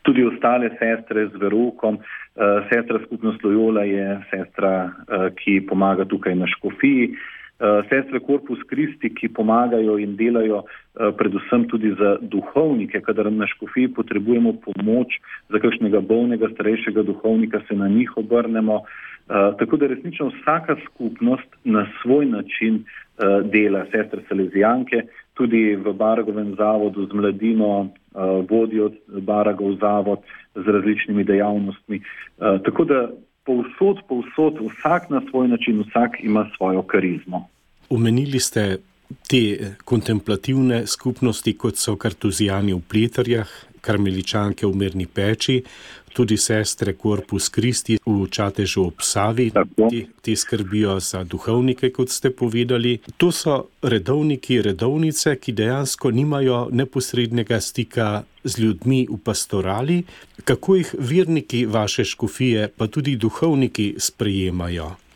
tudi 0.03 0.25
ostale 0.25 0.71
sestre 0.79 1.27
z 1.29 1.41
verukom. 1.43 1.99
Uh, 1.99 2.69
sestra 2.71 3.01
skupnost 3.07 3.43
Loyola 3.45 3.83
je 3.83 4.21
sestra, 4.31 4.93
ki 5.43 5.61
pomaga 5.67 6.05
tukaj 6.05 6.35
na 6.35 6.47
škofiji. 6.47 7.17
Sestre 7.91 8.21
Corpus 8.23 8.59
Christi, 8.71 9.11
ki 9.11 9.29
pomagajo 9.35 9.97
in 9.99 10.13
delajo 10.15 10.61
predvsem 10.95 11.65
tudi 11.67 11.91
za 11.99 12.13
duhovnike, 12.23 13.01
kadar 13.03 13.33
na 13.33 13.49
škofiji 13.51 13.89
potrebujemo 13.99 14.53
pomoč 14.63 15.19
za 15.51 15.59
kakšnega 15.59 15.99
bolnega, 16.01 16.53
starejšega 16.55 17.03
duhovnika, 17.03 17.59
se 17.67 17.75
na 17.75 17.89
njih 17.89 18.15
obrnemo. 18.17 18.85
Eh, 19.29 19.53
tako 19.59 19.77
da 19.77 19.87
resnično 19.87 20.27
vsaka 20.29 20.77
skupnost 20.87 21.49
na 21.65 21.87
svoj 22.03 22.27
način 22.27 22.75
uh, 22.75 23.51
dela, 23.51 23.85
sestre 23.93 24.23
Salezijanke, 24.29 25.03
tudi 25.35 25.77
v 25.77 25.93
Baragovem 25.93 26.55
zavodu 26.55 27.07
z 27.07 27.13
mladino 27.13 27.81
uh, 27.81 27.91
vodijo 28.51 28.91
Baragov 29.07 29.75
zavod 29.81 30.19
z 30.55 30.65
različnimi 30.67 31.25
dejavnostmi. 31.25 32.01
Uh, 32.01 32.63
tako 32.65 32.85
da 32.85 33.11
povsod, 33.45 33.99
povsod, 34.09 34.55
vsak 34.71 35.11
na 35.11 35.21
svoj 35.31 35.49
način, 35.49 35.85
vsak 35.89 36.11
ima 36.21 36.51
svojo 36.57 36.83
karizmo. 36.83 37.49
Umenili 37.91 38.41
ste 38.41 38.77
te 39.29 39.75
kontemplativne 39.85 40.87
skupnosti, 40.87 41.55
kot 41.57 41.77
so 41.77 41.97
kartuzijani 41.97 42.75
v 42.75 42.83
Pletarjah, 42.89 43.49
karmeličanke 43.81 44.67
v 44.67 44.75
Mirni 44.77 45.07
peči, 45.07 45.63
tudi 46.13 46.37
sestre 46.37 46.95
Corpus 46.99 47.49
Christi 47.49 47.99
v 48.07 48.27
Čatežu 48.27 48.89
ob 48.91 49.03
Savi, 49.07 49.53
ti, 49.91 50.01
ti 50.23 50.37
skrbijo 50.37 50.99
za 51.01 51.23
duhovnike, 51.25 51.93
kot 51.95 52.11
ste 52.11 52.31
povedali. 52.31 52.99
To 53.17 53.31
so 53.33 53.69
redovniki, 53.83 54.61
redovnice, 54.63 55.37
ki 55.39 55.53
dejansko 55.53 56.11
nimajo 56.11 56.69
neposrednega 56.73 57.61
stika 57.61 58.25
z 58.45 58.59
ljudmi 58.59 59.07
v 59.11 59.19
pastorali. 59.25 60.03
Kako 60.45 60.75
jih 60.75 60.95
verniki 60.99 61.67
vaše 61.67 62.05
škofije, 62.05 62.69
pa 62.77 62.87
tudi 62.87 63.17
duhovniki 63.17 63.95
sprejemajo? 63.99 65.08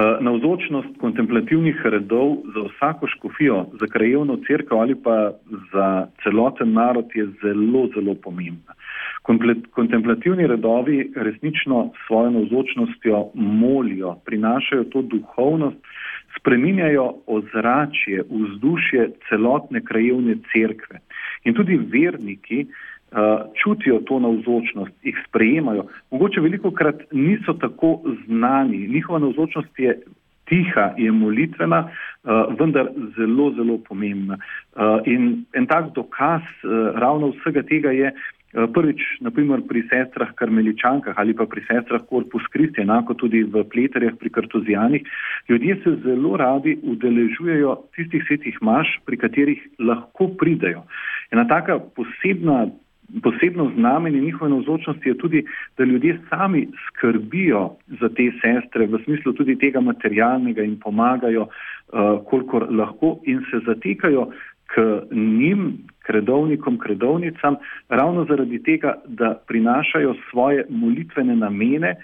Eh, 0.00 0.16
navzočnost 0.20 0.88
kontemplativnih 1.00 1.80
redov 1.84 2.36
za 2.54 2.60
vsako 2.68 3.06
škofijo, 3.06 3.66
za 3.80 3.86
krajevno 3.86 4.36
crkvo 4.46 4.78
ali 4.80 4.94
pa 5.02 5.32
za 5.72 6.06
celoten 6.22 6.72
narod 6.72 7.04
je 7.14 7.26
zelo, 7.42 7.88
zelo 7.94 8.14
pomembna. 8.14 8.72
Kontemplativni 9.70 10.46
redovi 10.46 11.12
resnično 11.16 11.90
svojo 12.06 12.30
navzočnostjo 12.30 13.26
molijo, 13.34 14.14
prinašajo 14.24 14.84
to 14.84 15.02
duhovnost, 15.02 15.76
spreminjajo 16.38 17.14
ozračje, 17.26 18.22
vzdušje 18.30 19.10
celotne 19.28 19.84
krajevne 19.84 20.34
cerkve. 20.52 20.98
In 21.44 21.54
tudi 21.54 21.76
verniki 21.76 22.66
čutijo 23.62 24.00
to 24.06 24.18
navzočnost, 24.18 24.92
jih 25.02 25.16
sprejemajo. 25.28 25.84
Mogoče 26.10 26.40
veliko 26.40 26.70
krat 26.70 27.02
niso 27.12 27.52
tako 27.52 28.00
znani, 28.26 28.88
njihova 28.88 29.18
navzočnost 29.18 29.78
je 29.78 30.00
tiha, 30.44 30.94
je 30.98 31.12
molitvena, 31.12 31.88
uh, 31.88 32.58
vendar 32.58 32.88
zelo, 33.16 33.52
zelo 33.54 33.78
pomembna. 33.88 34.38
Uh, 34.38 34.82
in 35.06 35.44
en 35.52 35.66
tak 35.66 35.94
dokaz 35.94 36.42
ravno 36.94 37.32
vsega 37.38 37.62
tega 37.62 37.90
je, 37.90 38.12
prvič, 38.50 39.22
naprimer 39.22 39.62
pri 39.62 39.86
sestrah 39.86 40.34
karmeličankah 40.34 41.14
ali 41.22 41.34
pa 41.34 41.46
pri 41.46 41.62
sestrah 41.70 42.02
Corpus 42.02 42.42
Christi, 42.50 42.82
enako 42.82 43.14
tudi 43.14 43.46
v 43.46 43.62
pleterjah 43.62 44.18
pri 44.18 44.30
kartuzijanih, 44.30 45.02
ljudje 45.48 45.76
se 45.84 45.90
zelo 46.02 46.36
radi 46.36 46.78
udeležujejo 46.82 47.76
tistih 47.94 48.24
svetih 48.26 48.58
maš, 48.62 48.98
pri 49.06 49.16
katerih 49.16 49.60
lahko 49.78 50.34
pridejo. 50.34 50.82
Ena 51.30 51.46
taka 51.46 51.78
posebna 51.78 52.66
posebno 53.22 53.70
znamenje 53.76 54.20
njihove 54.20 54.50
navzočnosti 54.50 55.08
je 55.08 55.18
tudi, 55.18 55.44
da 55.78 55.84
ljudje 55.84 56.20
sami 56.28 56.68
skrbijo 56.88 57.70
za 58.00 58.08
te 58.08 58.30
sestre 58.42 58.86
v 58.86 58.98
smislu 59.04 59.32
tudi 59.32 59.58
tega 59.58 59.80
materialnega 59.80 60.62
in 60.62 60.78
pomagajo, 60.80 61.42
uh, 61.42 62.24
kolikor 62.30 62.66
lahko 62.70 63.18
in 63.24 63.40
se 63.50 63.60
zatekajo 63.66 64.30
k 64.74 65.02
njim, 65.12 65.72
k 66.02 66.10
redovnikom, 66.10 66.78
k 66.78 66.86
redovnicam, 66.86 67.56
ravno 67.88 68.24
zaradi 68.24 68.62
tega, 68.62 68.94
da 69.06 69.34
prinašajo 69.46 70.14
svoje 70.30 70.66
molitvene 70.68 71.36
namene 71.36 71.88
eh, 71.88 71.98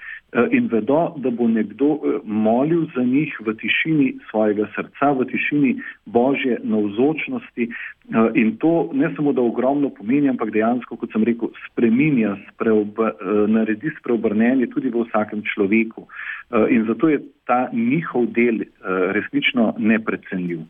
in 0.50 0.68
vedo, 0.72 1.14
da 1.16 1.30
bo 1.30 1.48
nekdo 1.48 1.88
eh, 1.94 2.18
molil 2.24 2.86
za 2.94 3.02
njih 3.02 3.36
v 3.40 3.54
tišini 3.60 4.08
svojega 4.30 4.68
srca, 4.74 5.10
v 5.12 5.26
tišini 5.30 5.72
božje 6.04 6.58
navzočnosti 6.62 7.68
eh, 7.68 8.30
in 8.34 8.56
to 8.56 8.90
ne 8.92 9.12
samo, 9.16 9.32
da 9.32 9.42
ogromno 9.42 9.90
pomeni, 9.90 10.28
ampak 10.28 10.52
dejansko, 10.52 10.96
kot 10.96 11.12
sem 11.12 11.24
rekel, 11.24 11.52
spreminja, 11.66 12.36
spreob, 12.52 12.98
naredi 13.48 13.90
spreobrnenje 14.00 14.70
tudi 14.74 14.90
v 14.90 15.04
vsakem 15.08 15.42
človeku. 15.54 16.06
In 16.70 16.84
zato 16.86 17.08
je 17.08 17.20
ta 17.46 17.66
njihov 17.72 18.26
del 18.34 18.64
resnično 19.14 19.74
neprecenljiv. 19.78 20.62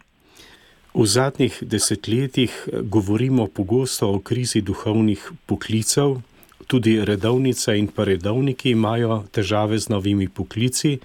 V 0.96 1.04
zadnjih 1.04 1.58
desetletjih 1.60 2.52
eh, 2.66 2.80
govorimo 2.82 3.46
pogosto 3.46 4.08
o 4.08 4.20
krizi 4.20 4.62
duhovnih 4.62 5.20
poklicev, 5.46 6.22
tudi 6.66 7.04
redovnice 7.04 7.78
in 7.78 7.88
redovniki 7.96 8.70
imajo 8.70 9.22
težave 9.32 9.78
z 9.78 9.88
novimi 9.88 10.28
poklici. 10.28 10.98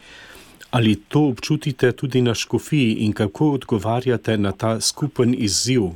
Ali 0.72 0.96
to 0.96 1.28
občutite 1.28 1.92
tudi 1.92 2.22
na 2.22 2.34
škofiji 2.34 2.94
in 3.06 3.14
kako 3.14 3.52
odgovarjate 3.52 4.38
na 4.38 4.52
ta 4.52 4.80
skupen 4.80 5.36
izziv? 5.38 5.82
Uh, 5.82 5.96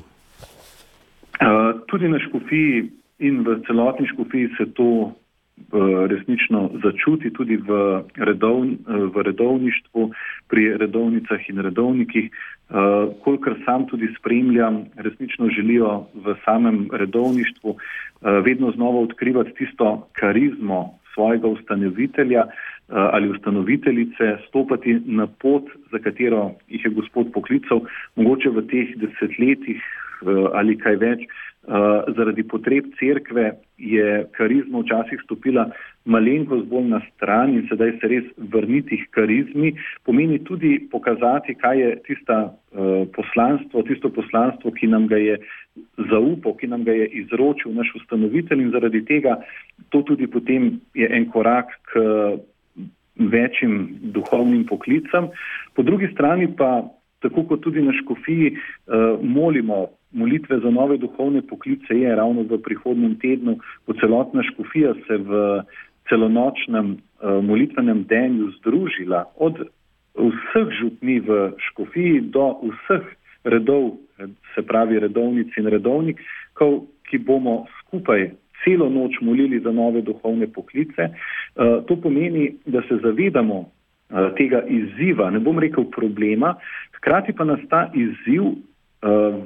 tudi 1.88 2.08
na 2.08 2.19
škofiji 2.19 2.91
in 3.19 3.43
v 3.47 3.62
celotni 3.67 4.08
škofiji 4.08 4.49
se 4.58 4.65
to 4.73 5.15
resnično 6.07 6.69
začuti, 6.83 7.31
tudi 7.33 7.57
v, 7.57 8.03
redov, 8.15 8.59
uh, 8.63 9.07
v 9.13 9.23
redovništvu, 9.23 10.11
pri 10.47 10.77
redovnicah 10.77 11.49
in 11.49 11.59
redovnikih. 11.59 12.29
Uh, 12.29 13.13
kolikor 13.23 13.55
sam 13.65 13.87
tudi 13.87 14.09
spremljam, 14.19 14.85
resnično 14.97 15.49
želijo 15.49 16.07
v 16.13 16.35
samem 16.45 16.89
redovništvu 16.91 17.77
vedno 18.21 18.71
znova 18.71 18.99
odkrivati 18.99 19.53
tisto 19.53 20.07
karizmo 20.13 20.99
svojega 21.13 21.47
ustanovitelja 21.47 22.43
ali 22.87 23.29
ustanoviteljice, 23.29 24.37
stopati 24.47 25.01
na 25.05 25.27
pot, 25.27 25.63
za 25.91 25.99
katero 25.99 26.51
jih 26.67 26.85
je 26.85 26.91
Gospod 26.91 27.31
poklical, 27.33 27.81
mogoče 28.15 28.49
v 28.49 28.61
teh 28.61 28.93
desetletjih 28.95 29.81
ali 30.53 30.77
kaj 30.77 30.95
več, 30.95 31.25
zaradi 32.17 32.43
potreb 32.43 32.85
cerkve 32.99 33.51
je 33.77 34.25
karizma 34.38 34.79
včasih 34.79 35.19
stopila 35.23 35.69
malenkost 36.05 36.65
bolj 36.69 36.88
na 36.89 37.01
stran 37.09 37.53
in 37.57 37.65
sedaj 37.69 37.91
se 37.99 38.07
res 38.07 38.25
vrniti 38.38 39.01
k 39.03 39.11
karizmi, 39.17 39.73
pomeni 40.05 40.39
tudi 40.43 40.77
pokazati, 40.91 41.55
kaj 41.55 41.79
je 41.79 41.91
tista 42.07 42.38
uh, 42.45 43.07
poslanstvo, 43.15 43.83
tisto 43.83 44.09
poslanstvo, 44.09 44.71
ki 44.71 44.88
nam 44.88 45.07
ga 45.07 45.17
je 45.17 45.39
zaupal, 46.11 46.55
ki 46.59 46.67
nam 46.71 46.83
ga 46.85 46.93
je 46.93 47.07
izročil 47.23 47.73
naš 47.73 47.91
ustanovitelj 47.99 48.61
in 48.61 48.71
zaradi 48.71 49.05
tega 49.05 49.39
to 49.89 50.01
tudi 50.01 50.27
potem 50.27 50.79
je 50.93 51.09
en 51.11 51.29
korak 51.31 51.73
k 51.91 51.99
večjim 53.15 53.89
duhovnim 54.01 54.65
poklicam. 54.65 55.29
Po 55.73 55.83
drugi 55.83 56.07
strani 56.13 56.47
pa, 56.57 56.83
tako 57.19 57.43
kot 57.43 57.61
tudi 57.61 57.81
na 57.81 57.93
škofiji, 57.93 58.55
uh, 58.55 59.19
molimo 59.23 59.88
molitve 60.15 60.60
za 60.63 60.71
nove 60.71 60.97
duhovne 60.97 61.41
poklice 61.41 61.93
je 61.99 62.15
ravno 62.15 62.43
v 62.47 62.60
prihodnem 62.63 63.17
tednu, 63.19 63.58
ko 63.86 63.93
celotna 63.99 64.43
škofija 64.43 64.93
se 65.08 65.17
v 65.17 65.62
celonočnem 66.10 66.95
uh, 66.95 67.43
molitvenem 67.43 68.06
denju 68.10 68.51
združila 68.60 69.25
od 69.36 69.60
vseh 70.15 70.71
župni 70.80 71.19
v 71.19 71.51
škofiji 71.69 72.21
do 72.32 72.56
vseh 72.63 73.06
redov, 73.43 73.97
se 74.56 74.62
pravi 74.63 74.99
redovnic 74.99 75.51
in 75.58 75.67
redovnik, 75.67 76.21
ko, 76.54 76.86
ki 77.10 77.17
bomo 77.17 77.65
skupaj 77.80 78.32
celo 78.63 78.88
noč 78.89 79.19
molili 79.21 79.60
za 79.60 79.71
nove 79.71 80.01
duhovne 80.01 80.47
poklice. 80.47 81.12
Uh, 81.12 81.84
to 81.86 81.99
pomeni, 82.01 82.56
da 82.65 82.82
se 82.88 82.97
zavedamo 83.04 83.60
uh, 83.60 84.32
tega 84.38 84.63
izziva, 84.63 85.30
ne 85.30 85.39
bom 85.39 85.60
rekel 85.60 85.89
problema, 85.91 86.56
hkrati 86.97 87.36
pa 87.36 87.43
nas 87.43 87.60
ta 87.69 87.89
izziv 87.93 88.56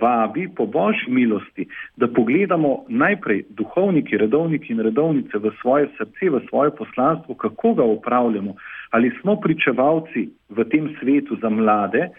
vabi 0.01 0.49
po 0.55 0.65
božji 0.65 1.13
milosti, 1.13 1.65
da 1.97 2.07
pogledamo 2.07 2.85
najprej 2.87 3.43
duhovniki, 3.49 4.17
redovniki 4.17 4.73
in 4.73 4.79
redovnice 4.79 5.37
v 5.37 5.51
svoje 5.61 5.87
srce, 5.97 6.29
v 6.29 6.41
svoje 6.49 6.71
poslanstvo, 6.75 7.35
kako 7.35 7.73
ga 7.73 7.83
upravljamo, 7.83 8.55
ali 8.89 9.11
smo 9.21 9.35
pričevalci 9.35 10.29
v 10.49 10.63
tem 10.63 10.95
svetu 10.99 11.37
za 11.41 11.49
mlade, 11.49 11.99
eh, 11.99 12.11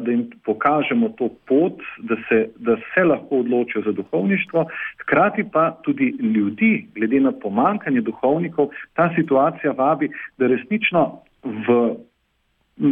da 0.00 0.10
jim 0.10 0.30
pokažemo 0.44 1.08
to 1.08 1.28
pot, 1.46 1.82
da 1.98 2.16
se, 2.28 2.48
da 2.56 2.76
se 2.94 3.04
lahko 3.04 3.38
odločijo 3.38 3.82
za 3.82 3.92
duhovništvo, 3.92 4.66
hkrati 5.02 5.44
pa 5.52 5.70
tudi 5.82 6.14
ljudi, 6.20 6.86
glede 6.94 7.20
na 7.20 7.32
pomankanje 7.32 8.00
duhovnikov, 8.00 8.68
ta 8.94 9.12
situacija 9.16 9.72
vabi, 9.72 10.10
da 10.38 10.46
resnično 10.46 11.20
v 11.44 11.94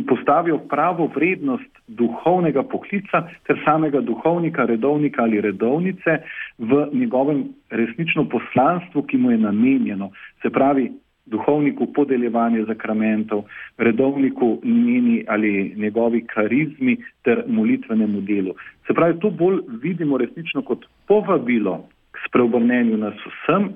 postavijo 0.08 0.58
pravo 0.58 1.10
vrednost 1.14 1.78
duhovnega 1.88 2.62
poklica 2.62 3.28
ter 3.46 3.60
samega 3.64 4.00
duhovnika, 4.00 4.64
redovnika 4.64 5.22
ali 5.22 5.40
redovnice 5.40 6.18
v 6.58 6.88
njegovem 6.92 7.44
resnično 7.70 8.28
poslanstvu, 8.28 9.02
ki 9.02 9.16
mu 9.16 9.30
je 9.30 9.38
namenjeno. 9.38 10.10
Se 10.42 10.50
pravi, 10.50 10.92
duhovniku 11.26 11.92
podeljevanje 11.92 12.64
zakramentov, 12.64 13.42
redovniku 13.78 14.60
njeni 14.64 15.24
ali 15.28 15.74
njegovi 15.76 16.26
karizmi 16.26 16.96
ter 17.22 17.44
molitvenemu 17.46 18.20
delu. 18.20 18.54
Se 18.86 18.94
pravi, 18.94 19.18
to 19.20 19.30
bolj 19.30 19.60
vidimo 19.82 20.18
resnično 20.18 20.62
kot 20.62 20.86
povabilo 21.08 21.88
k 22.10 22.28
spreobrnenju 22.28 22.96
nas 22.96 23.14
vsem, 23.14 23.68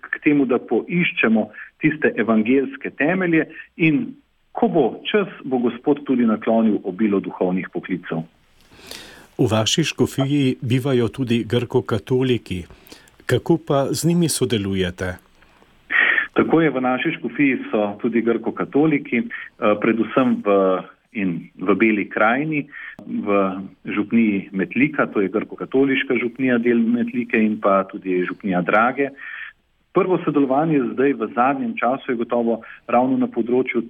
k 0.00 0.20
temu, 0.24 0.46
da 0.46 0.58
poiščemo 0.58 1.48
tiste 1.80 2.12
evangelske 2.16 2.90
temelje 2.90 3.46
in 3.76 4.06
ko 4.54 4.68
bo 4.70 4.84
čas, 5.10 5.28
bo 5.44 5.58
Gospod 5.58 6.04
tudi 6.06 6.26
naklonil 6.26 6.78
obilo 6.86 7.20
duhovnih 7.20 7.68
poklicev. 7.74 8.22
V 9.34 9.46
vaši 9.50 9.82
škofiji 9.84 10.56
bivajo 10.62 11.08
tudi 11.08 11.42
grko-katoliki. 11.42 12.62
Kako 13.26 13.58
pa 13.66 13.86
z 13.90 14.06
njimi 14.08 14.28
sodelujete? 14.28 15.16
Tako 16.34 16.60
je 16.60 16.70
v 16.70 16.80
naši 16.80 17.10
škofiji 17.18 17.58
so 17.70 17.98
tudi 18.02 18.22
grko-katoliki, 18.22 19.22
eh, 19.26 19.74
predvsem 19.80 20.42
v, 20.46 20.48
in, 21.18 21.50
v 21.58 21.74
Beli 21.74 22.06
krajini, 22.10 22.66
v 23.06 23.28
župniji 23.86 24.50
Metlika, 24.52 25.06
to 25.06 25.20
je 25.20 25.30
grko-katoliška 25.34 26.14
župnija 26.22 26.58
del 26.58 26.78
Metlike 26.78 27.38
in 27.38 27.58
pa 27.60 27.82
tudi 27.90 28.22
župnija 28.26 28.62
Drage. 28.62 29.10
Prvo 29.94 30.18
sodelovanje 30.24 30.94
zdaj 30.94 31.12
v 31.12 31.30
zadnjem 31.34 31.74
času 31.78 32.12
je 32.12 32.22
gotovo 32.22 32.62
ravno 32.86 33.18
na 33.18 33.30
področju 33.30 33.86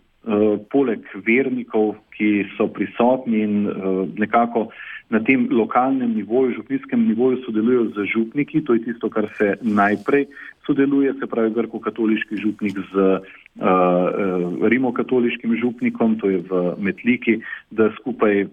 poleg 0.73 1.05
vernikov, 1.27 1.97
ki 2.17 2.47
so 2.57 2.69
prisotni 2.73 3.43
in 3.45 3.55
uh, 3.69 4.05
nekako 4.19 4.69
na 5.13 5.21
tem 5.21 5.47
lokalnem 5.51 6.15
nivoju, 6.17 6.55
župnijskem 6.57 7.07
nivoju 7.09 7.43
sodelujo 7.45 7.91
z 7.93 8.07
župniki, 8.13 8.65
to 8.65 8.75
je 8.75 8.85
tisto, 8.87 9.11
kar 9.11 9.29
se 9.39 9.55
najprej 9.61 10.27
sodeluje, 10.67 11.13
se 11.21 11.27
pravi 11.27 11.53
grko-katoliški 11.55 12.41
župnik 12.41 12.79
z 12.93 12.95
uh, 12.97 14.69
rimokatoliškim 14.69 15.57
župnikom, 15.61 16.19
to 16.19 16.31
je 16.31 16.43
v 16.49 16.63
Metliki, 16.79 17.41
da 17.71 17.91
skupaj 18.01 18.47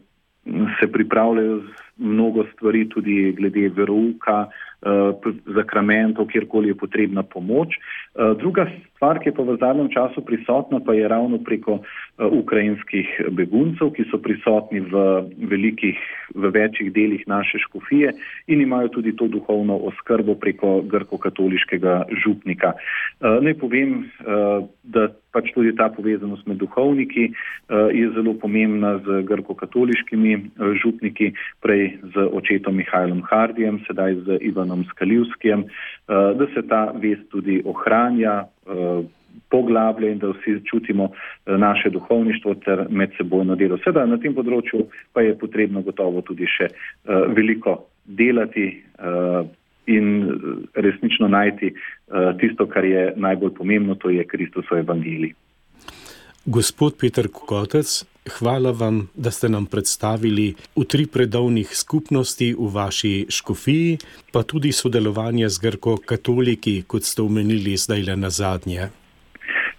se 0.80 0.88
pripravljajo 0.92 1.62
mnogo 1.98 2.44
stvari 2.54 2.90
tudi 2.90 3.32
glede 3.38 3.70
verouka, 3.70 4.48
zakramentov, 5.46 6.26
kjerkoli 6.28 6.68
je 6.68 6.76
potrebna 6.76 7.24
pomoč. 7.24 7.78
Druga 8.40 8.66
stvar, 9.02 9.18
ki 9.18 9.30
je 9.30 9.34
pa 9.34 9.42
v 9.42 9.58
zadnjem 9.58 9.90
času 9.90 10.22
prisotna, 10.22 10.78
pa 10.86 10.94
je 10.94 11.08
ravno 11.10 11.42
preko 11.42 11.82
uh, 11.82 12.30
ukrajinskih 12.30 13.34
beguncev, 13.34 13.90
ki 13.98 14.06
so 14.14 14.22
prisotni 14.22 14.78
v 14.78 15.26
velikih, 15.50 15.98
v 16.38 16.54
večjih 16.54 16.94
delih 16.94 17.26
naše 17.26 17.58
škofije 17.66 18.14
in 18.46 18.62
imajo 18.62 18.94
tudi 18.94 19.16
to 19.18 19.26
duhovno 19.26 19.74
oskrbo 19.90 20.38
preko 20.38 20.86
grko-katoliškega 20.86 22.14
župnika. 22.22 22.78
Uh, 22.78 23.42
naj 23.42 23.58
povem, 23.58 24.06
uh, 24.22 24.70
da 24.86 25.10
pač 25.34 25.50
tudi 25.56 25.74
ta 25.74 25.90
povezanost 25.90 26.46
med 26.46 26.62
duhovniki 26.62 27.32
uh, 27.34 27.90
je 27.90 28.06
zelo 28.14 28.38
pomembna 28.38 29.00
z 29.02 29.26
grko-katoliškimi 29.26 30.62
župniki, 30.78 31.34
prej 31.66 31.98
z 32.14 32.30
očetom 32.30 32.78
Mihajlom 32.78 33.26
Hardijem, 33.26 33.82
sedaj 33.90 34.22
z 34.30 34.38
Ivanom. 34.46 34.86
Skaljivskim, 34.92 35.64
da 36.08 36.46
se 36.54 36.62
ta 36.68 36.92
vest 37.00 37.24
tudi 37.32 37.62
ohranja, 37.66 38.46
poglablja 39.50 40.12
in 40.12 40.20
da 40.20 40.32
vsi 40.32 40.60
čutimo 40.70 41.10
naše 41.46 41.90
duhovništvo 41.90 42.56
ter 42.66 42.86
medsebojno 42.90 43.56
delo. 43.56 43.78
Seveda 43.84 44.06
na 44.06 44.18
tem 44.18 44.36
področju 44.36 44.86
pa 45.14 45.22
je 45.22 45.38
potrebno 45.40 45.82
gotovo 45.82 46.22
tudi 46.22 46.48
še 46.48 46.70
veliko 47.36 47.78
delati 48.06 48.84
in 49.92 50.08
resnično 50.76 51.28
najti 51.28 51.74
tisto, 52.40 52.68
kar 52.68 52.86
je 52.86 53.14
najbolj 53.16 53.54
pomembno, 53.58 53.96
to 53.96 54.10
je 54.10 54.28
Kristusov 54.28 54.84
evangelij. 54.84 55.34
Gospod 56.46 56.98
Peter 57.00 57.28
Kukotec, 57.30 58.02
hvala 58.30 58.72
vam, 58.72 59.08
da 59.16 59.32
ste 59.32 59.50
nam 59.50 59.66
predstavili 59.66 60.54
utri 60.76 61.08
predovnih 61.14 61.70
skupnosti 61.74 62.54
v 62.60 62.70
vaši 62.74 63.26
škofiji, 63.30 63.98
pa 64.34 64.44
tudi 64.44 64.72
sodelovanje 64.72 65.50
z 65.50 65.60
grko-katoliki, 65.60 66.84
kot 66.88 67.04
ste 67.04 67.22
omenili 67.22 67.78
zdaj 67.78 68.04
le 68.04 68.16
na 68.16 68.30
zadnje. 68.30 68.90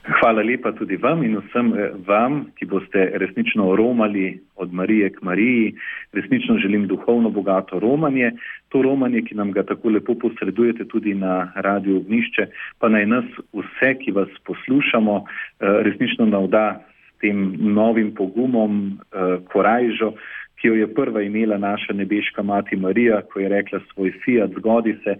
Hvala 0.03 0.43
lepa 0.43 0.72
tudi 0.74 0.97
vam 0.97 1.22
in 1.22 1.36
vsem 1.38 1.68
eh, 1.78 1.90
vam, 2.07 2.47
ki 2.59 2.66
boste 2.66 3.05
resnično 3.22 3.76
romali 3.76 4.40
od 4.57 4.72
Marije 4.74 5.11
k 5.11 5.22
Mariji. 5.22 5.74
Resnično 6.12 6.59
želim 6.59 6.86
duhovno 6.86 7.30
bogato 7.30 7.78
romanje. 7.78 8.32
To 8.68 8.82
romanje, 8.82 9.22
ki 9.22 9.34
nam 9.34 9.53
ga 9.53 9.62
tako 9.62 9.88
lepo 9.88 10.14
posredujete 10.14 10.84
tudi 10.88 11.14
na 11.14 11.53
Radio 11.55 11.97
Ognišče, 11.97 12.47
pa 12.78 12.88
naj 12.88 13.07
nas 13.07 13.24
vse, 13.55 13.95
ki 14.03 14.11
vas 14.11 14.28
poslušamo, 14.45 15.22
eh, 15.22 15.66
resnično 15.86 16.26
navda 16.26 16.82
tem 17.23 17.41
novim 17.59 18.12
pogumom, 18.14 18.99
eh, 18.99 19.39
korajžo, 19.53 20.12
ki 20.61 20.68
jo 20.68 20.75
je 20.75 20.91
prva 20.95 21.23
imela 21.23 21.59
naša 21.59 21.95
nebeška 21.95 22.43
mati 22.43 22.77
Marija, 22.77 23.23
ko 23.23 23.41
je 23.41 23.49
rekla 23.49 23.81
svoj 23.93 24.12
fiat, 24.25 24.51
zgodi 24.59 24.95
se 25.05 25.16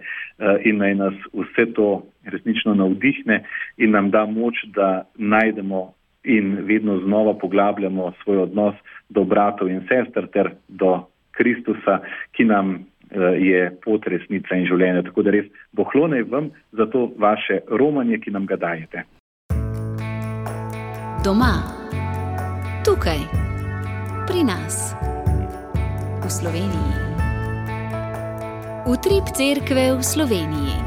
in 0.63 0.77
naj 0.79 0.95
nas 0.95 1.17
vse 1.33 1.65
to 1.73 2.05
resnično 2.23 2.73
navdihne 2.73 3.43
in 3.77 3.91
nam 3.91 4.07
da 4.11 4.23
moč, 4.25 4.63
da 4.71 5.03
najdemo 5.15 5.91
in 6.23 6.57
vedno 6.61 6.99
znova 6.99 7.33
poglabljamo 7.33 8.13
svoj 8.23 8.37
odnos 8.37 8.75
do 9.09 9.23
bratov 9.23 9.69
in 9.69 9.81
sester 9.81 10.27
ter 10.27 10.51
do 10.67 11.05
Kristusa, 11.31 11.99
ki 12.31 12.45
nam 12.45 12.75
eh, 12.75 13.17
je 13.39 13.71
pot 13.85 14.07
resnica 14.07 14.55
in 14.55 14.67
življenja. 14.69 15.01
Tako 15.03 15.23
da 15.23 15.31
res 15.31 15.49
bohlone 15.71 16.23
vam 16.23 16.51
za 16.71 16.85
to 16.85 17.09
vaše 17.17 17.59
romanje, 17.67 18.19
ki 18.19 18.31
nam 18.31 18.45
ga 18.45 18.55
dajete. 18.55 19.03
Doma, 21.23 21.53
tukaj, 22.93 23.25
pri 24.29 24.45
nas, 24.45 24.93
v 26.21 26.29
Sloveniji. 26.29 26.93
Utrip 28.85 29.33
cerkve 29.33 29.97
v 29.97 30.01
Sloveniji. 30.05 30.77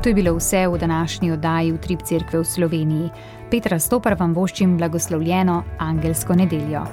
To 0.00 0.08
je 0.08 0.16
bilo 0.16 0.32
vse 0.40 0.64
v 0.64 0.80
današnji 0.80 1.32
oddaji 1.32 1.72
v 1.72 1.78
Trip 1.78 2.02
Cerkve 2.02 2.40
v 2.40 2.44
Sloveniji. 2.44 3.10
Petra 3.52 3.76
Stopar 3.76 4.16
vam 4.16 4.32
voščim 4.32 4.80
blagoslovljeno 4.80 5.64
angelsko 5.78 6.34
nedeljo. 6.34 6.88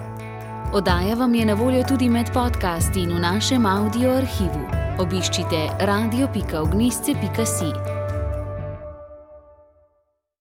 Oddaja 0.76 1.16
vam 1.16 1.36
je 1.36 1.46
na 1.46 1.56
voljo 1.56 1.88
tudi 1.88 2.12
med 2.12 2.28
podcasti 2.36 3.00
in 3.00 3.16
v 3.16 3.24
našem 3.24 3.66
audio 3.66 4.12
arhivu. 4.20 4.68
Obiščite 5.00 5.88
radio.ognisce.si. 5.88 8.01